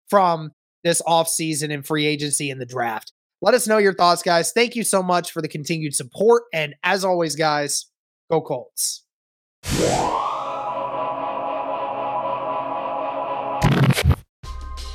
from 0.09 0.51
this 0.83 1.01
offseason 1.03 1.73
and 1.73 1.85
free 1.85 2.05
agency 2.05 2.51
and 2.51 2.59
the 2.59 2.65
draft. 2.65 3.13
Let 3.41 3.53
us 3.53 3.67
know 3.67 3.77
your 3.77 3.93
thoughts, 3.93 4.21
guys. 4.21 4.51
Thank 4.51 4.75
you 4.75 4.83
so 4.83 5.01
much 5.01 5.31
for 5.31 5.41
the 5.41 5.47
continued 5.47 5.95
support. 5.95 6.43
And 6.53 6.75
as 6.83 7.05
always, 7.05 7.35
guys, 7.35 7.85
go 8.29 8.41
Colts. 8.41 9.05